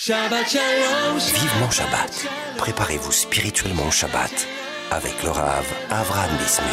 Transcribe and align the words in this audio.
Shabbat 0.00 0.48
Shalom. 0.48 1.18
Vivement 1.18 1.70
Shabbat. 1.72 2.28
Préparez-vous 2.56 3.10
spirituellement 3.10 3.88
au 3.88 3.90
Shabbat 3.90 4.46
avec 4.92 5.20
le 5.24 5.30
Rav 5.30 5.66
Avram 5.90 6.30
Bismuth. 6.38 6.68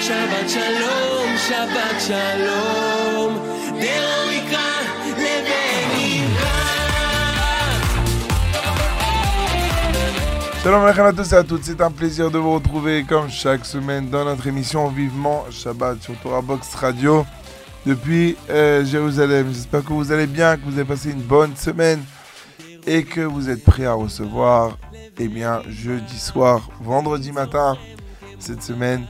Shabbat 0.00 0.48
Shalom, 0.48 1.36
Shabbat 1.36 2.00
Shalom. 2.00 3.34
Salam 10.62 11.06
à 11.06 11.12
tous 11.12 11.30
et 11.30 11.36
à 11.36 11.44
toutes, 11.44 11.64
c'est 11.64 11.80
un 11.82 11.90
plaisir 11.90 12.30
de 12.30 12.38
vous 12.38 12.54
retrouver 12.54 13.04
comme 13.06 13.28
chaque 13.28 13.66
semaine 13.66 14.08
dans 14.08 14.24
notre 14.24 14.46
émission 14.46 14.88
Vivement 14.88 15.44
Shabbat 15.50 16.02
sur 16.02 16.14
Torah 16.22 16.40
Box 16.40 16.74
Radio 16.76 17.26
depuis 17.84 18.38
euh, 18.48 18.86
Jérusalem. 18.86 19.48
J'espère 19.52 19.84
que 19.84 19.92
vous 19.92 20.10
allez 20.10 20.26
bien, 20.26 20.56
que 20.56 20.62
vous 20.64 20.78
avez 20.78 20.86
passé 20.86 21.10
une 21.10 21.20
bonne 21.20 21.54
semaine 21.54 22.02
et 22.88 23.04
que 23.04 23.20
vous 23.20 23.50
êtes 23.50 23.62
prêts 23.62 23.84
à 23.84 23.92
recevoir, 23.92 24.78
eh 25.18 25.28
bien, 25.28 25.60
jeudi 25.68 26.18
soir, 26.18 26.70
vendredi 26.80 27.32
matin, 27.32 27.76
cette 28.38 28.62
semaine, 28.62 29.04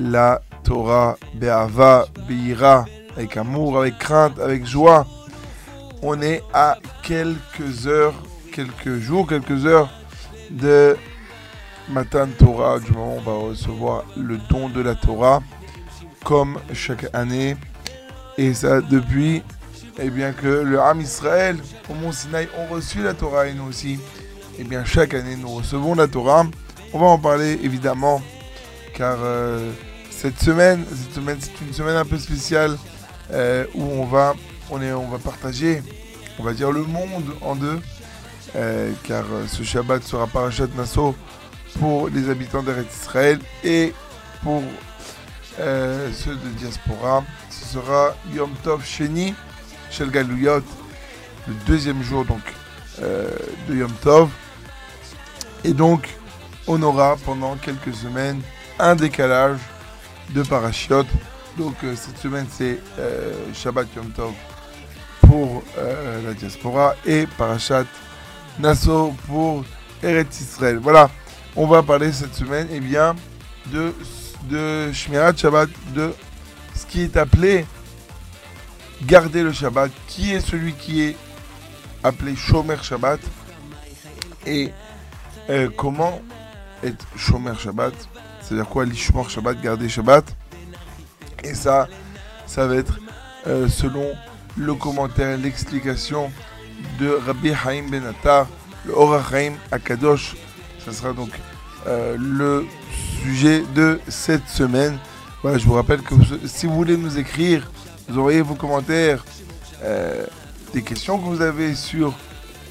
la 0.00 0.42
Torah 0.64 1.16
Be'ava, 1.34 2.06
Be'ira, 2.26 2.86
avec 3.16 3.36
amour, 3.36 3.78
avec 3.78 3.98
crainte, 3.98 4.36
avec 4.40 4.66
joie. 4.66 5.06
On 6.02 6.20
est 6.20 6.42
à 6.52 6.78
quelques 7.04 7.86
heures, 7.86 8.14
quelques 8.52 8.98
jours, 8.98 9.28
quelques 9.28 9.64
heures 9.64 9.90
de 10.50 10.96
Matan 11.88 12.26
Torah, 12.36 12.80
du 12.80 12.90
moment 12.90 13.14
où 13.14 13.18
on 13.18 13.20
va 13.20 13.48
recevoir 13.48 14.04
le 14.16 14.38
don 14.50 14.68
de 14.68 14.80
la 14.80 14.96
Torah, 14.96 15.40
comme 16.24 16.58
chaque 16.72 17.06
année. 17.12 17.56
Et 18.38 18.54
ça 18.54 18.80
depuis 18.80 19.44
eh 19.98 20.10
bien, 20.10 20.32
que 20.32 20.46
le 20.46 20.80
Ham 20.80 21.00
Israël 21.00 21.56
au 21.88 21.94
Mont 21.94 22.12
Sinaï 22.12 22.48
ont 22.58 22.72
reçu 22.72 23.02
la 23.02 23.14
Torah 23.14 23.46
et 23.48 23.54
nous 23.54 23.64
aussi. 23.64 23.98
Eh 24.58 24.64
bien, 24.64 24.84
chaque 24.84 25.14
année, 25.14 25.36
nous 25.36 25.48
recevons 25.48 25.94
la 25.94 26.06
Torah. 26.06 26.46
On 26.92 26.98
va 26.98 27.06
en 27.06 27.18
parler 27.18 27.58
évidemment, 27.62 28.20
car 28.94 29.18
euh, 29.20 29.70
cette 30.10 30.40
semaine, 30.40 30.84
cette 30.88 31.14
semaine, 31.14 31.38
c'est 31.40 31.64
une 31.64 31.72
semaine 31.72 31.96
un 31.96 32.04
peu 32.04 32.18
spéciale 32.18 32.76
euh, 33.32 33.64
où 33.74 33.82
on 33.82 34.04
va, 34.04 34.34
on, 34.70 34.78
va 34.78 35.18
partager, 35.18 35.82
on 36.38 36.42
va 36.42 36.52
dire 36.52 36.72
le 36.72 36.82
monde 36.82 37.24
en 37.40 37.54
deux. 37.54 37.80
Euh, 38.56 38.92
car 39.04 39.24
ce 39.46 39.62
Shabbat 39.62 40.02
sera 40.02 40.26
Parashat 40.26 40.66
Nassau 40.76 41.14
pour 41.78 42.08
les 42.08 42.28
habitants 42.28 42.64
d'Eretz 42.64 42.92
Israël 43.02 43.38
et 43.62 43.94
pour 44.42 44.62
ceux 45.56 46.34
de 46.34 46.48
diaspora. 46.58 47.22
Ce 47.48 47.74
sera 47.74 48.16
Yom 48.34 48.50
Tov 48.64 48.84
Sheni 48.84 49.34
Shel 49.90 50.10
Galouyot, 50.10 50.62
le 51.48 51.54
deuxième 51.66 52.02
jour 52.02 52.24
donc 52.24 52.42
de 53.00 53.74
Yom 53.74 53.92
Tov. 54.02 54.30
Et 55.64 55.72
donc, 55.72 56.08
on 56.66 56.82
aura 56.82 57.16
pendant 57.24 57.56
quelques 57.56 57.94
semaines 57.94 58.40
un 58.78 58.94
décalage 58.94 59.58
de 60.30 60.42
parachutes. 60.42 61.06
Donc, 61.58 61.74
cette 61.82 62.18
semaine, 62.18 62.46
c'est 62.50 62.78
Shabbat 63.54 63.88
Yom 63.96 64.10
Tov 64.10 64.32
pour 65.20 65.62
la 66.24 66.34
diaspora 66.34 66.94
et 67.04 67.26
Parashat 67.38 67.84
Nassau 68.58 69.14
pour 69.26 69.64
Eretz 70.02 70.40
Israël. 70.40 70.78
Voilà, 70.82 71.10
on 71.56 71.66
va 71.66 71.82
parler 71.82 72.12
cette 72.12 72.34
semaine 72.34 72.68
eh 72.70 72.80
bien, 72.80 73.14
de, 73.66 73.94
de 74.44 74.92
Shmirat 74.92 75.36
Shabbat, 75.36 75.68
de 75.94 76.12
ce 76.74 76.86
qui 76.86 77.02
est 77.02 77.16
appelé 77.16 77.66
garder 79.02 79.42
le 79.42 79.52
Shabbat. 79.52 79.90
Qui 80.06 80.32
est 80.32 80.40
celui 80.40 80.72
qui 80.72 81.02
est 81.02 81.16
appelé 82.02 82.34
Shomer 82.36 82.76
Shabbat 82.82 83.20
et 84.46 84.72
euh, 85.50 85.68
comment 85.76 86.20
être 86.82 87.06
Shomer 87.16 87.54
Shabbat, 87.58 87.92
c'est-à-dire 88.40 88.68
quoi 88.68 88.84
l'Ishmor 88.84 89.28
Shabbat, 89.28 89.60
garder 89.60 89.88
Shabbat? 89.88 90.24
Et 91.44 91.54
ça, 91.54 91.88
ça 92.46 92.66
va 92.66 92.76
être 92.76 92.98
euh, 93.46 93.68
selon 93.68 94.06
le 94.56 94.74
commentaire, 94.74 95.36
l'explication 95.38 96.30
de 96.98 97.08
Rabbi 97.26 97.50
Haim 97.50 97.88
Ben 97.90 98.04
Attar, 98.06 98.46
le 98.86 98.94
Orachaim 98.94 99.52
Akadosh. 99.70 100.36
Ce 100.84 100.92
sera 100.92 101.12
donc 101.12 101.30
euh, 101.86 102.16
le 102.18 102.66
sujet 103.22 103.62
de 103.74 104.00
cette 104.08 104.48
semaine. 104.48 104.98
Voilà, 105.42 105.58
je 105.58 105.66
vous 105.66 105.74
rappelle 105.74 106.02
que 106.02 106.14
si 106.46 106.66
vous 106.66 106.74
voulez 106.74 106.96
nous 106.96 107.18
écrire, 107.18 107.70
vous 108.10 108.18
envoyez 108.18 108.42
vos 108.42 108.56
commentaires, 108.56 109.24
euh, 109.82 110.26
des 110.72 110.82
questions 110.82 111.18
que 111.18 111.24
vous 111.24 111.42
avez 111.42 111.74
sur 111.74 112.14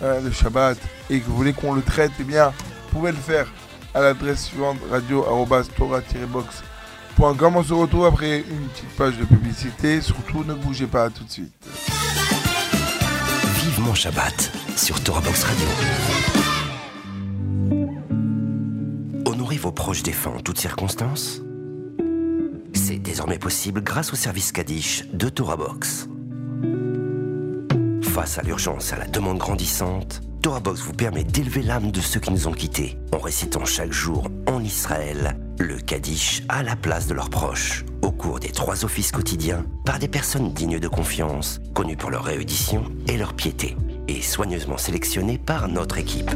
euh, 0.01 0.21
le 0.21 0.31
Shabbat 0.31 0.77
et 1.09 1.19
que 1.19 1.25
vous 1.25 1.35
voulez 1.35 1.51
qu'on 1.53 1.73
le 1.73 1.81
traite, 1.81 2.11
eh 2.19 2.23
bien, 2.23 2.49
vous 2.49 2.99
pouvez 2.99 3.11
le 3.11 3.17
faire 3.17 3.47
à 3.93 4.01
l'adresse 4.01 4.45
suivante 4.45 4.77
radio-torah-box.com. 4.91 7.55
On 7.55 7.63
se 7.63 7.73
retrouve 7.73 8.05
après 8.05 8.39
une 8.39 8.67
petite 8.67 8.95
page 8.95 9.17
de 9.17 9.25
publicité. 9.25 10.01
Surtout, 10.01 10.43
ne 10.43 10.53
bougez 10.53 10.87
pas 10.87 11.09
tout 11.09 11.23
de 11.23 11.31
suite. 11.31 11.53
Vivement 13.63 13.93
Shabbat 13.93 14.51
sur 14.75 15.01
Torah 15.01 15.21
Box 15.21 15.43
Radio. 15.43 15.67
Honorez 19.25 19.57
vos 19.57 19.71
proches 19.71 20.03
défunts 20.03 20.33
en 20.37 20.39
toutes 20.39 20.59
circonstances. 20.59 21.41
Désormais 23.19 23.37
possible 23.37 23.81
grâce 23.81 24.13
au 24.13 24.15
service 24.15 24.53
Kaddish 24.53 25.03
de 25.11 25.27
Torah 25.27 25.57
Box. 25.57 26.07
Face 28.01 28.37
à 28.37 28.43
l'urgence 28.43 28.91
et 28.91 28.95
à 28.95 28.99
la 28.99 29.07
demande 29.07 29.37
grandissante, 29.37 30.21
Torah 30.41 30.61
Box 30.61 30.79
vous 30.79 30.93
permet 30.93 31.25
d'élever 31.25 31.61
l'âme 31.61 31.91
de 31.91 31.99
ceux 31.99 32.21
qui 32.21 32.31
nous 32.31 32.47
ont 32.47 32.53
quittés 32.53 32.97
en 33.11 33.17
récitant 33.17 33.65
chaque 33.65 33.91
jour 33.91 34.29
en 34.47 34.63
Israël 34.63 35.37
le 35.59 35.75
Kaddish 35.79 36.43
à 36.47 36.63
la 36.63 36.77
place 36.77 37.07
de 37.07 37.13
leurs 37.13 37.29
proches 37.29 37.83
au 38.03 38.11
cours 38.11 38.39
des 38.39 38.51
trois 38.51 38.85
offices 38.85 39.11
quotidiens 39.11 39.65
par 39.83 39.99
des 39.99 40.07
personnes 40.07 40.53
dignes 40.53 40.79
de 40.79 40.87
confiance, 40.87 41.59
connues 41.73 41.97
pour 41.97 42.11
leur 42.11 42.23
réédition 42.23 42.85
et 43.09 43.17
leur 43.17 43.33
piété, 43.33 43.75
et 44.07 44.21
soigneusement 44.21 44.77
sélectionnées 44.77 45.37
par 45.37 45.67
notre 45.67 45.97
équipe. 45.97 46.31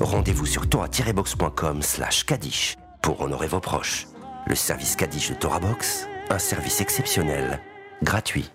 Rendez-vous 0.00 0.46
sur 0.46 0.66
torah-box.com 0.66 1.82
slash 1.82 2.24
Kaddish 2.24 2.78
pour 3.02 3.20
honorer 3.20 3.48
vos 3.48 3.60
proches. 3.60 4.06
Le 4.46 4.54
service 4.54 4.94
Kaddish 4.94 5.30
de 5.30 5.34
Torah 5.34 5.58
Box, 5.58 6.06
un 6.28 6.38
service 6.38 6.82
exceptionnel, 6.82 7.60
gratuit. 8.02 8.50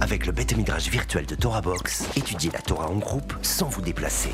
Avec 0.00 0.24
le 0.24 0.32
bête 0.32 0.54
virtuel 0.88 1.26
de 1.26 1.34
Torah 1.34 1.60
Box, 1.60 2.08
étudiez 2.16 2.50
la 2.50 2.60
Torah 2.60 2.88
en 2.88 2.96
groupe 2.96 3.34
sans 3.42 3.68
vous 3.68 3.82
déplacer. 3.82 4.30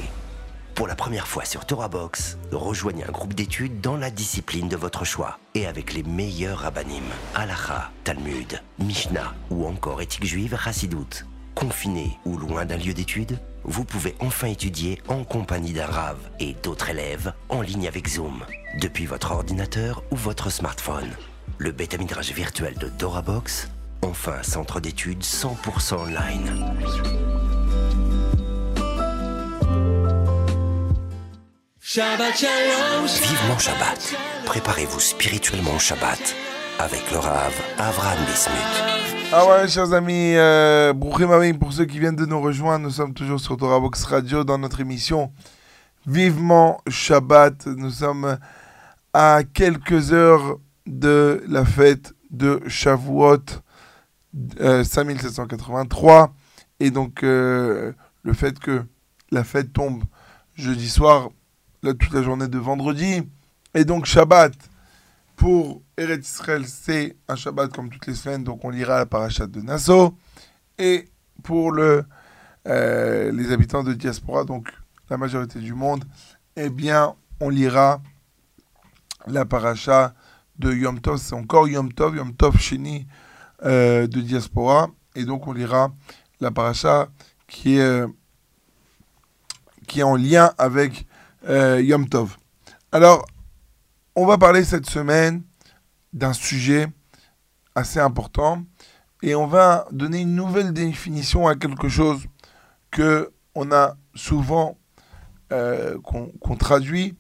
Pour 0.74 0.86
la 0.86 0.94
première 0.94 1.28
fois 1.28 1.44
sur 1.44 1.66
Torah 1.66 1.88
Box, 1.88 2.38
rejoignez 2.50 3.04
un 3.04 3.10
groupe 3.10 3.34
d'études 3.34 3.80
dans 3.80 3.96
la 3.96 4.10
discipline 4.10 4.68
de 4.68 4.76
votre 4.76 5.04
choix 5.04 5.38
et 5.54 5.66
avec 5.66 5.92
les 5.92 6.02
meilleurs 6.02 6.60
rabbinim, 6.60 7.04
Halacha, 7.34 7.90
Talmud, 8.04 8.60
Mishnah 8.78 9.34
ou 9.50 9.66
encore 9.66 10.00
éthique 10.00 10.24
juive 10.24 10.58
Hassidout. 10.64 11.26
Confiné 11.54 12.18
ou 12.24 12.38
loin 12.38 12.64
d'un 12.64 12.78
lieu 12.78 12.94
d'études, 12.94 13.38
vous 13.64 13.84
pouvez 13.84 14.14
enfin 14.20 14.48
étudier 14.48 15.00
en 15.08 15.24
compagnie 15.24 15.74
d'un 15.74 15.88
et 16.40 16.54
d'autres 16.62 16.88
élèves 16.88 17.32
en 17.50 17.60
ligne 17.60 17.86
avec 17.86 18.08
Zoom, 18.08 18.44
depuis 18.80 19.04
votre 19.04 19.32
ordinateur 19.32 20.02
ou 20.10 20.16
votre 20.16 20.50
smartphone. 20.50 21.10
Le 21.58 21.70
bêta 21.70 21.98
midrage 21.98 22.32
virtuel 22.32 22.74
de 22.78 22.88
Torah 22.88 23.22
Box 23.22 23.68
Enfin, 24.02 24.42
centre 24.42 24.80
d'études 24.80 25.22
100% 25.22 25.94
online. 25.94 27.61
Shabbat 31.84 32.37
Shalom. 32.37 33.06
Vivement 33.06 33.58
Shabbat. 33.58 34.14
Préparez-vous 34.46 35.00
spirituellement 35.00 35.75
au 35.75 35.81
Shabbat 35.81 36.37
avec 36.79 37.11
le 37.11 37.19
Rav 37.19 37.52
Avraham 37.76 38.20
Bismuth. 38.25 39.32
Ah 39.32 39.49
ouais, 39.49 39.67
chers 39.67 39.93
amis, 39.93 40.34
euh, 40.37 40.94
pour 40.94 41.73
ceux 41.73 41.84
qui 41.84 41.99
viennent 41.99 42.14
de 42.14 42.25
nous 42.25 42.40
rejoindre, 42.40 42.84
nous 42.84 42.93
sommes 42.93 43.14
toujours 43.14 43.40
sur 43.40 43.56
Torah 43.56 43.81
Box 43.81 44.05
Radio 44.05 44.44
dans 44.44 44.58
notre 44.58 44.79
émission 44.79 45.32
Vivement 46.06 46.81
Shabbat. 46.88 47.67
Nous 47.67 47.90
sommes 47.90 48.38
à 49.12 49.40
quelques 49.52 50.12
heures 50.12 50.61
de 50.87 51.43
la 51.49 51.64
fête 51.64 52.14
de 52.31 52.61
Shavuot. 52.69 53.43
5783 54.85 56.32
et 56.78 56.90
donc 56.93 57.25
euh, 57.25 57.93
le 58.23 58.32
fait 58.35 58.58
que 58.61 58.85
la 59.32 59.43
fête 59.43 59.73
tombe 59.73 60.05
jeudi 60.55 60.88
soir 60.88 61.28
là, 61.82 61.94
toute 61.94 62.12
la 62.12 62.23
journée 62.23 62.49
de 62.49 62.58
vendredi. 62.58 63.23
Et 63.75 63.84
donc 63.84 64.06
Shabbat 64.06 64.52
pour 65.37 65.82
Eretz 65.96 66.29
Israël 66.29 66.64
c'est 66.67 67.17
un 67.26 67.37
Shabbat 67.37 67.73
comme 67.73 67.90
toutes 67.90 68.06
les 68.06 68.14
semaines. 68.14 68.44
Donc 68.44 68.64
on 68.64 68.70
lira 68.70 68.99
la 68.99 69.06
parachat 69.06 69.46
de 69.46 69.61
Nassau. 69.61 70.17
Et 70.79 71.08
pour 71.43 71.75
euh, 71.79 72.02
les 73.32 73.52
habitants 73.52 73.82
de 73.82 73.93
diaspora, 73.93 74.44
donc 74.44 74.69
la 75.11 75.17
majorité 75.17 75.58
du 75.58 75.75
monde, 75.75 76.05
eh 76.56 76.70
bien, 76.70 77.14
on 77.40 77.49
lira 77.49 78.00
la 79.26 79.44
paracha 79.44 80.14
de 80.58 80.73
Yom 80.73 81.00
Tov, 81.00 81.19
c'est 81.19 81.35
encore 81.35 81.69
Yom 81.69 81.93
Tov, 81.93 82.17
Yom 82.17 82.35
Tov 82.35 82.58
Sheni 82.58 83.06
euh, 83.64 84.06
de 84.06 84.20
diaspora, 84.20 84.90
et 85.14 85.25
donc 85.25 85.46
on 85.46 85.52
lira 85.52 85.93
la 86.40 86.50
paracha 86.50 87.08
qui 87.46 87.78
est, 87.78 88.05
qui 89.87 90.00
est 90.00 90.05
en 90.05 90.17
lien 90.17 90.52
avec 90.58 91.06
Yom 91.48 92.08
Tov. 92.08 92.36
Alors, 92.92 93.26
on 94.14 94.26
va 94.26 94.38
parler 94.38 94.64
cette 94.64 94.88
semaine 94.88 95.42
d'un 96.12 96.32
sujet 96.32 96.86
assez 97.74 97.98
important 97.98 98.62
et 99.22 99.34
on 99.34 99.46
va 99.46 99.86
donner 99.90 100.20
une 100.20 100.34
nouvelle 100.34 100.72
définition 100.72 101.46
à 101.48 101.56
quelque 101.56 101.88
chose 101.88 102.26
que 102.90 103.32
on 103.54 103.72
a 103.72 103.96
souvent 104.14 104.76
euh, 105.52 105.98
qu'on 106.00 106.56
traduit 106.56 107.16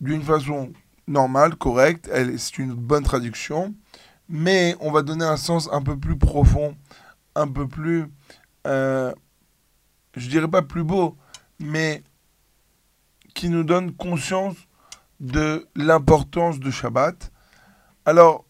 d'une 0.00 0.22
façon 0.22 0.72
normale, 1.06 1.56
correcte, 1.56 2.10
c'est 2.36 2.58
une 2.58 2.74
bonne 2.74 3.02
traduction, 3.02 3.74
mais 4.28 4.76
on 4.80 4.90
va 4.90 5.02
donner 5.02 5.24
un 5.24 5.36
sens 5.36 5.68
un 5.72 5.82
peu 5.82 5.98
plus 5.98 6.16
profond, 6.16 6.76
un 7.34 7.48
peu 7.48 7.66
plus, 7.66 8.06
euh, 8.66 9.12
je 10.16 10.28
dirais 10.28 10.48
pas 10.48 10.62
plus 10.62 10.84
beau, 10.84 11.16
mais 11.58 12.02
qui 13.38 13.50
nous 13.50 13.62
donne 13.62 13.94
conscience 13.94 14.56
de 15.20 15.68
l'importance 15.76 16.58
de 16.58 16.72
Shabbat. 16.72 17.30
Alors, 18.04 18.44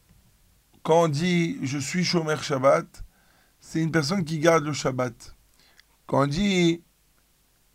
quand 0.82 1.02
on 1.02 1.08
dit 1.08 1.58
je 1.62 1.76
suis 1.76 2.04
Shomer 2.04 2.38
Shabbat, 2.40 3.04
c'est 3.60 3.82
une 3.82 3.90
personne 3.90 4.24
qui 4.24 4.38
garde 4.38 4.64
le 4.64 4.72
Shabbat. 4.72 5.36
Quand 6.06 6.22
on 6.22 6.26
dit 6.26 6.82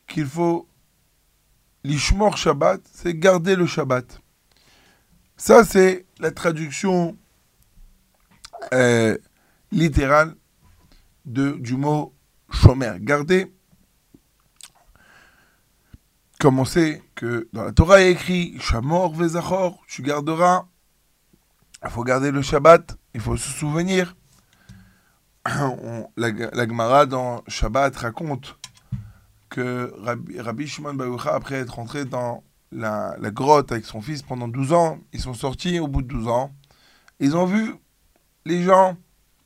qu'il 0.08 0.26
faut 0.26 0.68
l'Ishmor 1.84 2.36
Shabbat, 2.36 2.82
c'est 2.92 3.14
garder 3.14 3.56
le 3.56 3.68
Shabbat. 3.68 4.20
Ça, 5.38 5.64
c'est 5.64 6.08
la 6.18 6.32
traduction 6.32 7.16
euh, 8.74 9.16
littérale 9.72 10.34
du 11.26 11.76
mot 11.76 12.16
Shomer. 12.50 12.96
Garder 13.02 13.54
comme 16.44 16.60
on 16.60 16.66
sait 16.66 17.02
que 17.16 17.48
dans 17.54 17.64
la 17.64 17.72
Torah 17.72 18.02
il 18.02 18.04
y 18.04 18.08
a 18.08 18.10
écrit 18.10 18.58
Shamor 18.60 19.14
Vezachor, 19.14 19.82
tu 19.88 20.02
garderas. 20.02 20.66
Il 21.86 21.90
faut 21.90 22.04
garder 22.04 22.32
le 22.32 22.42
Shabbat, 22.42 22.98
il 23.14 23.22
faut 23.22 23.38
se 23.38 23.50
souvenir. 23.50 24.18
la, 25.46 26.32
la, 26.32 26.68
Gemara 26.68 27.06
dans 27.06 27.46
Shabbat 27.48 27.96
raconte 27.96 28.60
que 29.48 29.94
Rabbi, 30.38 30.68
Shimon 30.68 30.98
après 31.28 31.56
être 31.56 31.76
rentré 31.76 32.04
dans 32.04 32.44
la, 32.74 33.16
la, 33.22 33.32
grotte 33.32 33.72
avec 33.72 33.86
son 33.86 34.02
fils 34.02 34.22
pendant 34.22 34.50
12 34.50 34.74
ans, 34.74 35.00
ils 35.14 35.22
sont 35.22 35.34
sortis 35.34 35.80
au 35.80 35.88
bout 35.88 36.02
de 36.02 36.10
12 36.10 36.28
ans. 36.28 36.52
Ils 37.22 37.38
ont 37.38 37.46
vu 37.46 37.74
les 38.44 38.64
gens 38.64 38.98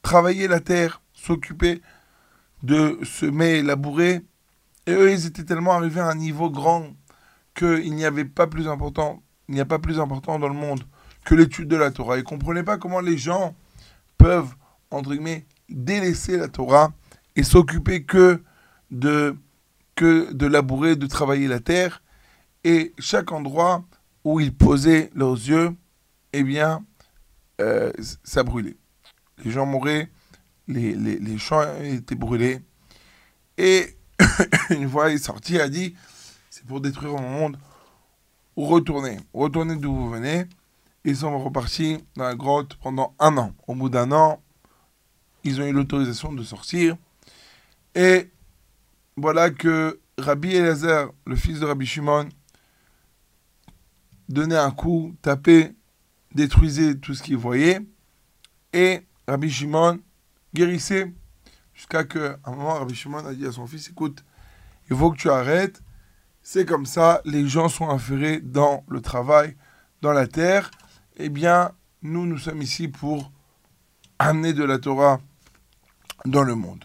travailler 0.01 0.47
la 0.47 0.61
terre, 0.61 1.03
s'occuper 1.13 1.79
de 2.63 2.97
semer, 3.03 3.61
labourer, 3.61 4.25
et 4.87 4.93
eux, 4.93 5.11
ils 5.11 5.25
étaient 5.25 5.43
tellement 5.43 5.73
arrivés 5.73 5.99
à 5.99 6.07
un 6.07 6.15
niveau 6.15 6.49
grand 6.49 6.95
qu'il 7.53 7.93
n'y 7.93 8.05
avait 8.05 8.25
pas 8.25 8.47
plus 8.47 8.69
important, 8.69 9.21
il 9.49 9.55
n'y 9.55 9.61
a 9.61 9.65
pas 9.65 9.79
plus 9.79 9.99
important 9.99 10.39
dans 10.39 10.47
le 10.47 10.53
monde 10.53 10.83
que 11.25 11.35
l'étude 11.35 11.67
de 11.67 11.75
la 11.75 11.91
Torah. 11.91 12.15
Ils 12.15 12.19
ne 12.19 12.23
comprenaient 12.23 12.63
pas 12.63 12.77
comment 12.77 13.01
les 13.01 13.17
gens 13.17 13.53
peuvent, 14.17 14.55
entre 14.89 15.11
guillemets, 15.11 15.45
délaisser 15.67 16.37
la 16.37 16.47
Torah 16.47 16.93
et 17.35 17.43
s'occuper 17.43 18.03
que 18.03 18.41
de, 18.89 19.35
que 19.95 20.31
de 20.31 20.47
labourer, 20.47 20.95
de 20.95 21.05
travailler 21.05 21.47
la 21.47 21.59
terre. 21.59 22.01
Et 22.63 22.93
chaque 22.97 23.33
endroit 23.33 23.83
où 24.23 24.39
ils 24.39 24.55
posaient 24.55 25.09
leurs 25.13 25.35
yeux, 25.35 25.75
eh 26.31 26.43
bien, 26.43 26.85
euh, 27.59 27.91
ça 28.23 28.43
brûlait. 28.43 28.77
Les 29.43 29.51
gens 29.51 29.65
mouraient, 29.65 30.09
les, 30.69 30.93
les, 30.93 31.19
les 31.19 31.37
champs 31.37 31.65
étaient 31.83 32.15
brûlés. 32.15 32.61
Et 33.57 33.96
une 34.69 34.89
fois 34.89 35.09
il 35.09 35.15
est 35.15 35.23
sorti, 35.23 35.53
il 35.53 35.61
a 35.61 35.69
dit 35.69 35.95
c'est 36.49 36.65
pour 36.65 36.81
détruire 36.81 37.13
mon 37.13 37.29
monde. 37.29 37.57
Retournez, 38.55 39.19
retournez 39.33 39.75
d'où 39.75 39.93
vous 39.93 40.09
venez. 40.09 40.45
Ils 41.05 41.15
sont 41.15 41.37
repartis 41.41 41.99
dans 42.15 42.23
la 42.23 42.35
grotte 42.35 42.75
pendant 42.81 43.13
un 43.19 43.37
an. 43.37 43.53
Au 43.67 43.75
bout 43.75 43.89
d'un 43.89 44.11
an, 44.11 44.41
ils 45.43 45.61
ont 45.61 45.65
eu 45.65 45.71
l'autorisation 45.71 46.33
de 46.33 46.43
sortir. 46.43 46.97
Et 47.95 48.29
voilà 49.15 49.51
que 49.51 49.99
Rabbi 50.17 50.55
Elazar, 50.55 51.11
le 51.25 51.35
fils 51.35 51.59
de 51.59 51.65
Rabbi 51.65 51.85
Shimon, 51.85 52.27
donnait 54.29 54.57
un 54.57 54.71
coup, 54.71 55.15
tapait, 55.21 55.73
détruisait 56.33 56.95
tout 56.95 57.13
ce 57.13 57.23
qu'il 57.23 57.37
voyait. 57.37 57.79
Et 58.73 59.01
Rabbi 59.27 59.49
Shimon 59.49 59.99
guérissait 60.53 61.13
Jusqu'à 61.77 62.03
qu'à 62.05 62.39
un 62.43 62.51
moment, 62.51 62.73
Rabbi 62.73 62.95
Shimon 62.95 63.23
a 63.23 63.35
dit 63.35 63.45
à 63.45 63.51
son 63.51 63.67
fils, 63.67 63.89
écoute, 63.89 64.25
il 64.89 64.97
faut 64.97 65.11
que 65.11 65.17
tu 65.17 65.29
arrêtes. 65.29 65.83
C'est 66.41 66.65
comme 66.65 66.87
ça, 66.87 67.21
les 67.23 67.47
gens 67.47 67.69
sont 67.69 67.87
affairés 67.87 68.39
dans 68.39 68.83
le 68.89 68.99
travail, 68.99 69.55
dans 70.01 70.11
la 70.11 70.25
terre. 70.27 70.71
Eh 71.17 71.29
bien, 71.29 71.71
nous, 72.01 72.25
nous 72.25 72.39
sommes 72.39 72.63
ici 72.63 72.87
pour 72.87 73.31
amener 74.17 74.53
de 74.53 74.63
la 74.63 74.79
Torah 74.79 75.19
dans 76.25 76.41
le 76.41 76.55
monde. 76.55 76.83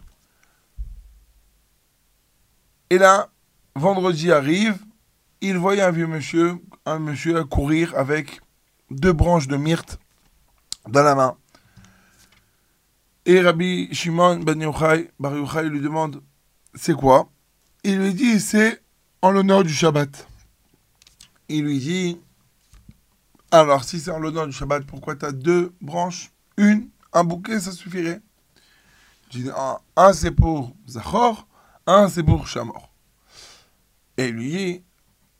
Et 2.90 2.98
là, 2.98 3.30
vendredi 3.74 4.30
arrive, 4.30 4.76
il 5.40 5.56
voyait 5.56 5.80
un 5.80 5.90
vieux 5.90 6.06
monsieur, 6.06 6.58
un 6.84 6.98
monsieur 6.98 7.42
courir 7.44 7.94
avec 7.96 8.42
deux 8.90 9.14
branches 9.14 9.48
de 9.48 9.56
myrte 9.56 9.98
dans 10.86 11.02
la 11.02 11.14
main. 11.14 11.38
Et 13.24 13.40
Rabbi 13.40 13.88
Shimon 13.92 14.40
Ben 14.40 14.60
Yochai, 14.60 15.10
Yochai 15.20 15.68
lui 15.68 15.80
demande 15.80 16.22
c'est 16.74 16.94
quoi? 16.94 17.30
Il 17.84 17.98
lui 17.98 18.14
dit 18.14 18.40
c'est 18.40 18.82
en 19.20 19.30
l'honneur 19.30 19.62
du 19.62 19.72
Shabbat. 19.72 20.26
Il 21.48 21.64
lui 21.64 21.78
dit 21.78 22.20
alors 23.52 23.84
si 23.84 24.00
c'est 24.00 24.10
en 24.10 24.18
l'honneur 24.18 24.46
du 24.46 24.52
Shabbat, 24.52 24.84
pourquoi 24.86 25.14
tu 25.14 25.24
as 25.26 25.32
deux 25.32 25.72
branches 25.80 26.32
Une, 26.56 26.88
un 27.12 27.22
bouquet, 27.22 27.60
ça 27.60 27.70
suffirait? 27.70 28.20
Je 29.30 29.38
dis 29.38 29.50
un, 29.96 30.12
c'est 30.12 30.30
pour 30.32 30.74
Zachor, 30.88 31.46
un 31.86 32.08
c'est 32.08 32.22
pour 32.22 32.48
Shamor. 32.48 32.92
Et 34.16 34.30
lui 34.32 34.50
dit, 34.50 34.82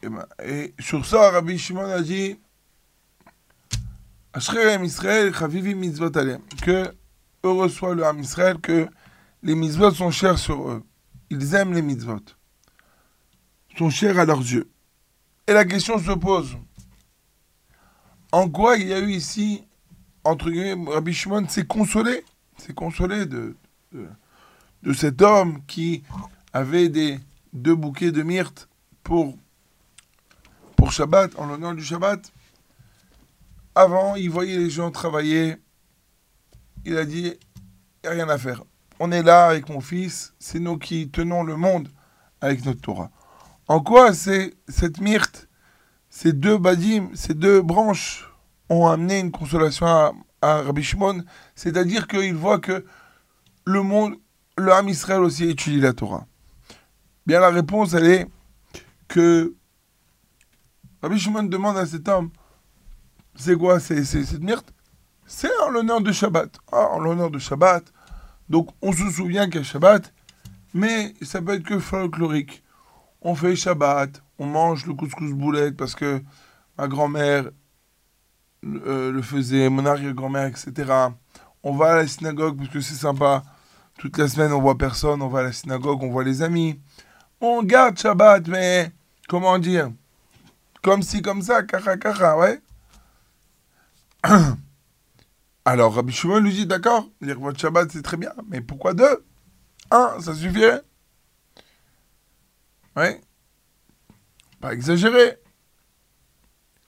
et, 0.02 0.08
ben, 0.08 0.26
et 0.44 0.74
sur 0.78 1.04
ça, 1.04 1.30
Rabbi 1.30 1.58
Shimon 1.58 1.90
a 1.90 2.00
dit 2.00 2.38
Israël, 4.36 5.34
Chavivi 5.34 5.74
mitzvot 5.74 6.10
que 6.62 6.94
heureux 7.42 7.68
soit 7.68 7.94
le 7.94 8.04
Ham 8.04 8.20
Israël 8.20 8.58
que 8.58 8.88
les 9.42 9.54
mitzvot 9.54 9.90
sont 9.92 10.10
chers 10.10 10.38
sur 10.38 10.68
eux. 10.68 10.82
Ils 11.30 11.54
aiment 11.54 11.74
les 11.74 11.82
mitzvot. 11.82 12.20
Sont 13.76 13.90
chers 13.90 14.18
à 14.18 14.24
leurs 14.24 14.40
yeux. 14.40 14.70
Et 15.46 15.52
la 15.52 15.64
question 15.64 15.98
se 15.98 16.12
pose. 16.12 16.56
En 18.30 18.48
quoi 18.48 18.76
il 18.76 18.88
y 18.88 18.92
a 18.92 19.00
eu 19.00 19.10
ici, 19.10 19.64
entre 20.24 20.50
guillemets, 20.50 20.90
Rabbi 20.90 21.12
Shimon 21.12 21.48
s'est 21.48 21.66
consolé, 21.66 22.24
s'est 22.56 22.74
consolé 22.74 23.26
de, 23.26 23.56
de, 23.92 24.92
cet 24.92 25.20
homme 25.20 25.62
qui 25.66 26.02
avait 26.52 26.88
deux 27.52 27.74
bouquets 27.74 28.12
de 28.12 28.22
myrte 28.22 28.68
pour, 29.02 29.36
pour 30.76 30.92
Shabbat, 30.92 31.38
en 31.38 31.46
l'honneur 31.46 31.74
du 31.74 31.84
Shabbat. 31.84 32.32
Avant, 33.74 34.14
il 34.16 34.30
voyait 34.30 34.58
les 34.58 34.70
gens 34.70 34.90
travailler 34.90 35.56
il 36.84 36.96
a 36.96 37.04
dit, 37.04 37.34
il 38.02 38.02
n'y 38.02 38.08
a 38.08 38.10
rien 38.10 38.28
à 38.28 38.38
faire. 38.38 38.62
On 38.98 39.10
est 39.12 39.22
là 39.22 39.46
avec 39.46 39.68
mon 39.68 39.80
fils, 39.80 40.34
c'est 40.38 40.58
nous 40.58 40.78
qui 40.78 41.10
tenons 41.10 41.42
le 41.42 41.56
monde 41.56 41.88
avec 42.40 42.64
notre 42.64 42.80
Torah. 42.80 43.10
En 43.68 43.80
quoi 43.80 44.12
c'est 44.12 44.54
cette 44.68 45.00
myrte, 45.00 45.48
ces 46.08 46.32
deux 46.32 46.58
badim, 46.58 47.08
ces 47.14 47.34
deux 47.34 47.62
branches 47.62 48.28
ont 48.68 48.86
amené 48.86 49.20
une 49.20 49.30
consolation 49.30 49.86
à, 49.86 50.12
Rabbi 50.42 50.82
Shimon, 50.82 51.22
c'est-à-dire 51.54 52.08
qu'il 52.08 52.34
voit 52.34 52.58
que 52.58 52.84
le 53.64 53.82
monde, 53.82 54.16
le 54.58 54.72
Ham 54.72 54.88
Israël 54.88 55.20
aussi 55.20 55.48
étudie 55.48 55.80
la 55.80 55.92
Torah. 55.92 56.26
Bien 57.26 57.38
la 57.38 57.50
réponse, 57.50 57.94
elle 57.94 58.06
est 58.06 58.26
que 59.06 59.54
Rabbi 61.00 61.18
Shimon 61.18 61.44
demande 61.44 61.76
à 61.76 61.86
cet 61.86 62.08
homme, 62.08 62.30
c'est 63.36 63.56
quoi, 63.56 63.78
cette 63.78 64.40
myrte? 64.40 64.71
C'est 65.34 65.50
en 65.62 65.70
l'honneur 65.70 66.02
de 66.02 66.12
Shabbat. 66.12 66.58
Ah, 66.70 66.90
en 66.92 66.98
l'honneur 67.00 67.30
de 67.30 67.38
Shabbat. 67.38 67.84
Donc 68.50 68.68
on 68.82 68.92
se 68.92 69.10
souvient 69.10 69.46
qu'il 69.46 69.56
y 69.56 69.58
a 69.60 69.64
Shabbat, 69.64 70.12
mais 70.74 71.14
ça 71.22 71.40
peut 71.40 71.54
être 71.54 71.64
que 71.64 71.78
folklorique. 71.78 72.62
On 73.22 73.34
fait 73.34 73.56
Shabbat, 73.56 74.22
on 74.38 74.44
mange 74.44 74.84
le 74.84 74.92
couscous 74.92 75.32
boulette 75.32 75.76
parce 75.76 75.94
que 75.94 76.22
ma 76.76 76.86
grand-mère 76.86 77.50
euh, 78.64 79.10
le 79.10 79.22
faisait, 79.22 79.70
mon 79.70 79.86
arrière-grand-mère, 79.86 80.48
etc. 80.48 80.92
On 81.62 81.74
va 81.76 81.92
à 81.92 81.96
la 81.96 82.06
synagogue 82.06 82.58
parce 82.58 82.68
que 82.68 82.80
c'est 82.80 82.94
sympa. 82.94 83.42
toute 83.98 84.18
la 84.18 84.28
semaine 84.28 84.52
on 84.52 84.60
voit 84.60 84.76
personne, 84.76 85.22
on 85.22 85.28
va 85.28 85.38
à 85.40 85.44
la 85.44 85.52
synagogue, 85.52 86.02
on 86.02 86.10
voit 86.10 86.24
les 86.24 86.42
amis. 86.42 86.78
On 87.40 87.62
garde 87.62 87.98
Shabbat, 87.98 88.48
mais 88.48 88.92
comment 89.28 89.58
dire? 89.58 89.90
Comme 90.82 91.02
si, 91.02 91.22
comme 91.22 91.40
ça, 91.40 91.62
kara 91.62 91.96
kara, 91.96 92.36
ouais. 92.38 92.60
Alors 95.64 95.94
Rabbi 95.94 96.12
Shimon 96.12 96.40
lui 96.40 96.52
dit 96.52 96.66
d'accord, 96.66 97.08
lire 97.20 97.38
votre 97.38 97.58
Shabbat 97.58 97.90
c'est 97.90 98.02
très 98.02 98.16
bien, 98.16 98.32
mais 98.48 98.60
pourquoi 98.60 98.94
deux? 98.94 99.24
Un, 99.90 100.20
ça 100.20 100.34
suffirait 100.34 100.82
Ouais. 102.96 103.20
Pas 104.60 104.74
exagéré. 104.74 105.38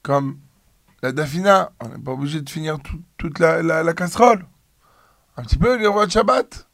Comme 0.03 0.41
la 1.03 1.13
dafina, 1.13 1.73
on 1.81 1.89
n'est 1.89 1.99
pas 1.99 2.13
obligé 2.13 2.41
de 2.41 2.51
finir 2.51 2.79
toute 3.17 3.39
la, 3.39 3.63
la, 3.63 3.95
casserole. 3.95 4.47
Un 5.37 5.43
petit 5.43 5.57
peu 5.57 5.77
lire 5.77 5.93
votre 5.93 6.13
Shabbat. 6.13 6.69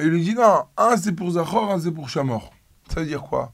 Et 0.00 0.04
il 0.04 0.10
lui 0.10 0.22
dit 0.22 0.34
non, 0.34 0.66
un 0.76 0.96
c'est 0.96 1.12
pour 1.12 1.30
Zachor, 1.32 1.72
un 1.72 1.80
c'est 1.80 1.90
pour 1.90 2.08
Shamor. 2.08 2.52
Ça 2.88 3.00
veut 3.00 3.06
dire 3.06 3.22
quoi? 3.22 3.52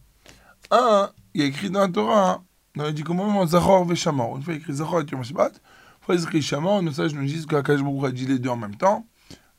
Un, 0.71 1.11
il 1.33 1.41
y 1.41 1.45
a 1.45 1.47
écrit 1.47 1.71
dans 1.71 1.81
la 1.81 1.89
Torah, 1.89 2.45
dans 2.77 2.85
les 2.85 2.93
dix 2.93 3.05
commandements, 3.05 3.47
Zachor 3.47 3.91
et 3.91 3.97
Shamor. 3.97 4.37
Une 4.37 4.43
fois 4.43 4.55
écrit 4.55 4.75
Zachor 4.75 5.03
et 5.03 5.25
Shabbat, 5.25 5.53
une 5.55 6.05
fois 6.05 6.15
écrit 6.15 6.43
Shamor, 6.43 6.83
nous 6.83 6.93
sages 6.93 7.15
nous 7.15 7.25
disent 7.25 7.47
qu'Akash 7.47 7.81
a 7.81 8.11
dit 8.11 8.27
les 8.27 8.39
deux 8.39 8.51
en 8.51 8.57
même 8.57 8.77
temps, 8.77 9.07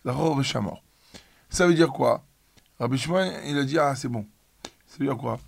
Zachor 0.06 0.42
et. 0.42 0.84
Ça 1.50 1.68
veut 1.68 1.74
dire 1.74 1.90
quoi? 1.90 2.26
Rabbi 2.80 2.98
Shimon, 2.98 3.32
il 3.46 3.58
a 3.58 3.64
dit 3.64 3.80
ah 3.80 3.96
c'est 3.96 4.10
bon. 4.10 4.26
Ça 4.88 4.98
veut 5.00 5.06
dire 5.06 5.18
quoi? 5.18 5.40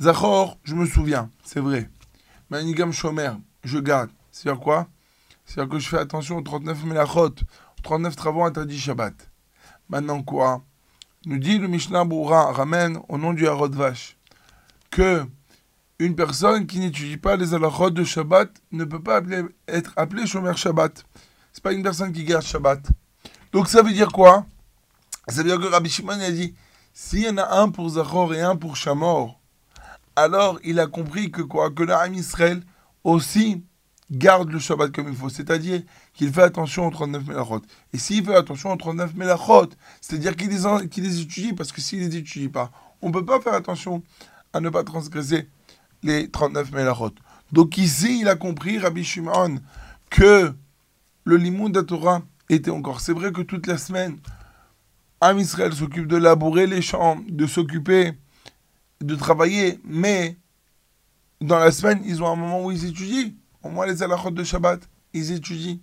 Zachor, 0.00 0.58
je 0.64 0.74
me 0.74 0.86
souviens, 0.86 1.30
c'est 1.44 1.60
vrai. 1.60 1.90
Manigam 2.48 2.92
Shomer, 2.92 3.32
je 3.64 3.78
garde. 3.78 4.10
Ça 4.32 4.48
veut 4.48 4.56
dire 4.56 4.62
quoi? 4.62 4.88
C'est-à-dire 5.44 5.70
que 5.70 5.78
je 5.78 5.88
fais 5.88 5.98
attention 5.98 6.38
aux 6.38 6.42
39 6.42 6.84
melachot, 6.84 7.26
aux 7.26 7.82
39 7.82 8.16
travaux 8.16 8.44
interdits 8.44 8.78
Shabbat. 8.78 9.14
Maintenant 9.88 10.22
quoi? 10.22 10.62
Nous 11.26 11.38
dit 11.38 11.58
le 11.58 11.68
Mishnah 11.68 12.04
Boura, 12.06 12.52
ramène 12.52 12.98
au 13.08 13.18
nom 13.18 13.34
du 13.34 13.46
Harod 13.46 13.74
Vache, 13.74 14.16
que 14.90 15.26
une 16.00 16.16
personne 16.16 16.66
qui 16.66 16.80
n'étudie 16.80 17.18
pas 17.18 17.36
les 17.36 17.52
halachot 17.52 17.90
de 17.90 18.04
Shabbat 18.04 18.50
ne 18.72 18.84
peut 18.84 19.02
pas 19.02 19.20
être 19.68 19.92
appelée 19.96 20.26
Shomer 20.26 20.56
Shabbat. 20.56 21.04
C'est 21.52 21.62
pas 21.62 21.74
une 21.74 21.82
personne 21.82 22.10
qui 22.10 22.24
garde 22.24 22.42
Shabbat. 22.42 22.80
Donc 23.52 23.68
ça 23.68 23.82
veut 23.82 23.92
dire 23.92 24.08
quoi? 24.08 24.46
Ça 25.28 25.42
veut 25.42 25.50
dire 25.50 25.60
que 25.60 25.66
Rabbi 25.66 25.90
Shimon 25.90 26.18
a 26.18 26.30
dit 26.30 26.54
s'il 26.94 27.24
y 27.24 27.28
en 27.28 27.36
a 27.36 27.60
un 27.60 27.68
pour 27.68 27.86
Zachor 27.90 28.32
et 28.32 28.40
un 28.40 28.56
pour 28.56 28.76
Shamor, 28.76 29.38
alors 30.16 30.58
il 30.64 30.80
a 30.80 30.86
compris 30.86 31.30
que 31.30 31.42
quoi? 31.42 31.70
Que 31.70 31.82
l'âme 31.82 32.14
Israël 32.14 32.62
aussi 33.04 33.62
garde 34.10 34.50
le 34.50 34.58
Shabbat 34.58 34.92
comme 34.92 35.08
il 35.08 35.14
faut, 35.14 35.28
c'est-à-dire 35.28 35.82
qu'il 36.14 36.32
fait 36.32 36.42
attention 36.42 36.86
aux 36.86 36.90
39 36.90 37.26
Melachot. 37.26 37.60
Et 37.92 37.98
s'il 37.98 38.24
fait 38.24 38.34
attention 38.34 38.72
aux 38.72 38.76
39 38.76 39.16
Melachot, 39.16 39.68
c'est-à-dire 40.00 40.34
qu'il 40.34 40.48
les, 40.48 41.02
les, 41.02 41.20
étudie, 41.20 41.52
parce 41.52 41.72
que 41.72 41.82
s'il 41.82 41.98
les 42.00 42.16
étudie 42.16 42.48
pas, 42.48 42.70
on 43.02 43.08
ne 43.08 43.12
peut 43.12 43.26
pas 43.26 43.38
faire 43.38 43.52
attention 43.52 44.02
à 44.54 44.60
ne 44.60 44.70
pas 44.70 44.82
transgresser 44.82 45.46
les 46.02 46.30
39 46.30 46.72
Melachot. 46.72 47.12
Donc 47.52 47.78
ici, 47.78 48.20
il 48.20 48.28
a 48.28 48.36
compris, 48.36 48.78
Rabbi 48.78 49.04
Shimon, 49.04 49.58
que 50.10 50.52
le 51.24 51.36
Limoud 51.36 51.72
de 51.72 51.80
Torah 51.80 52.22
était 52.48 52.70
encore. 52.70 53.00
C'est 53.00 53.12
vrai 53.12 53.32
que 53.32 53.42
toute 53.42 53.66
la 53.66 53.78
semaine, 53.78 54.18
Am 55.20 55.38
Israël 55.38 55.72
s'occupe 55.72 56.06
de 56.06 56.16
labourer 56.16 56.66
les 56.66 56.82
champs, 56.82 57.20
de 57.28 57.46
s'occuper, 57.46 58.12
de 59.00 59.14
travailler, 59.14 59.78
mais 59.84 60.36
dans 61.40 61.58
la 61.58 61.70
semaine, 61.70 62.02
ils 62.04 62.22
ont 62.22 62.28
un 62.28 62.36
moment 62.36 62.64
où 62.64 62.70
ils 62.70 62.86
étudient. 62.86 63.30
Au 63.62 63.68
moins, 63.68 63.86
les 63.86 64.02
halachot 64.02 64.30
de 64.30 64.44
Shabbat, 64.44 64.80
ils 65.12 65.32
étudient. 65.32 65.78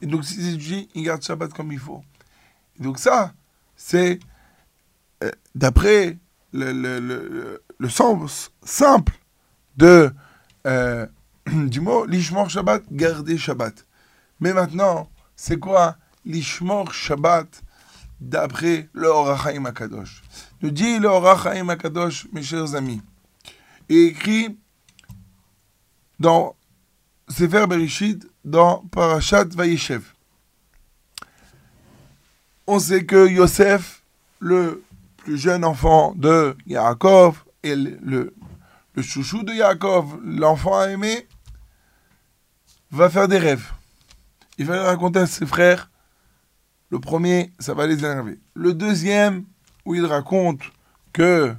Et 0.00 0.06
donc, 0.06 0.24
s'ils 0.24 0.54
étudient, 0.54 0.84
ils 0.94 1.02
gardent 1.02 1.22
Shabbat 1.22 1.52
comme 1.52 1.72
il 1.72 1.78
faut. 1.78 2.02
Donc, 2.78 2.98
ça, 2.98 3.32
c'est 3.76 4.18
euh, 5.24 5.30
d'après 5.54 6.16
le, 6.52 6.72
le, 6.72 7.62
le, 7.78 7.88
sens 7.88 8.50
simple 8.62 9.17
de, 9.78 10.10
euh, 10.66 11.06
du 11.46 11.80
mot 11.80 12.04
l'ishmor 12.04 12.50
Shabbat, 12.50 12.82
garder 12.90 13.38
Shabbat. 13.38 13.86
Mais 14.40 14.52
maintenant, 14.52 15.08
c'est 15.36 15.58
quoi 15.58 15.96
l'ishmor 16.24 16.92
Shabbat 16.92 17.62
d'après 18.20 18.88
le 18.92 19.06
Horachaim 19.08 19.64
Akadosh 19.64 20.22
Nous 20.60 20.70
dit 20.70 20.98
le 20.98 21.08
Horachaim 21.08 21.68
Akadosh, 21.68 22.26
mes 22.32 22.42
chers 22.42 22.74
amis, 22.74 23.00
et 23.88 24.06
écrit 24.06 24.58
dans 26.18 26.56
Sefer 27.28 27.66
Bereshit 27.66 28.26
dans 28.44 28.84
Parashat 28.90 29.44
Vayeshev. 29.54 30.02
On 32.66 32.80
sait 32.80 33.04
que 33.04 33.28
Yosef, 33.28 34.02
le 34.40 34.82
plus 35.18 35.38
jeune 35.38 35.64
enfant 35.64 36.14
de 36.16 36.56
Yaakov, 36.66 37.44
et 37.62 37.74
le, 37.74 38.34
chouchou 39.02 39.42
de 39.42 39.52
Yaakov, 39.52 40.20
l'enfant 40.24 40.84
aimé, 40.84 41.26
va 42.90 43.10
faire 43.10 43.28
des 43.28 43.38
rêves. 43.38 43.72
Il 44.58 44.66
va 44.66 44.84
raconter 44.84 45.20
à 45.20 45.26
ses 45.26 45.46
frères. 45.46 45.90
Le 46.90 46.98
premier, 46.98 47.52
ça 47.58 47.74
va 47.74 47.86
les 47.86 47.98
énerver. 47.98 48.38
Le 48.54 48.74
deuxième, 48.74 49.44
où 49.84 49.94
il 49.94 50.04
raconte 50.04 50.62
que 51.12 51.54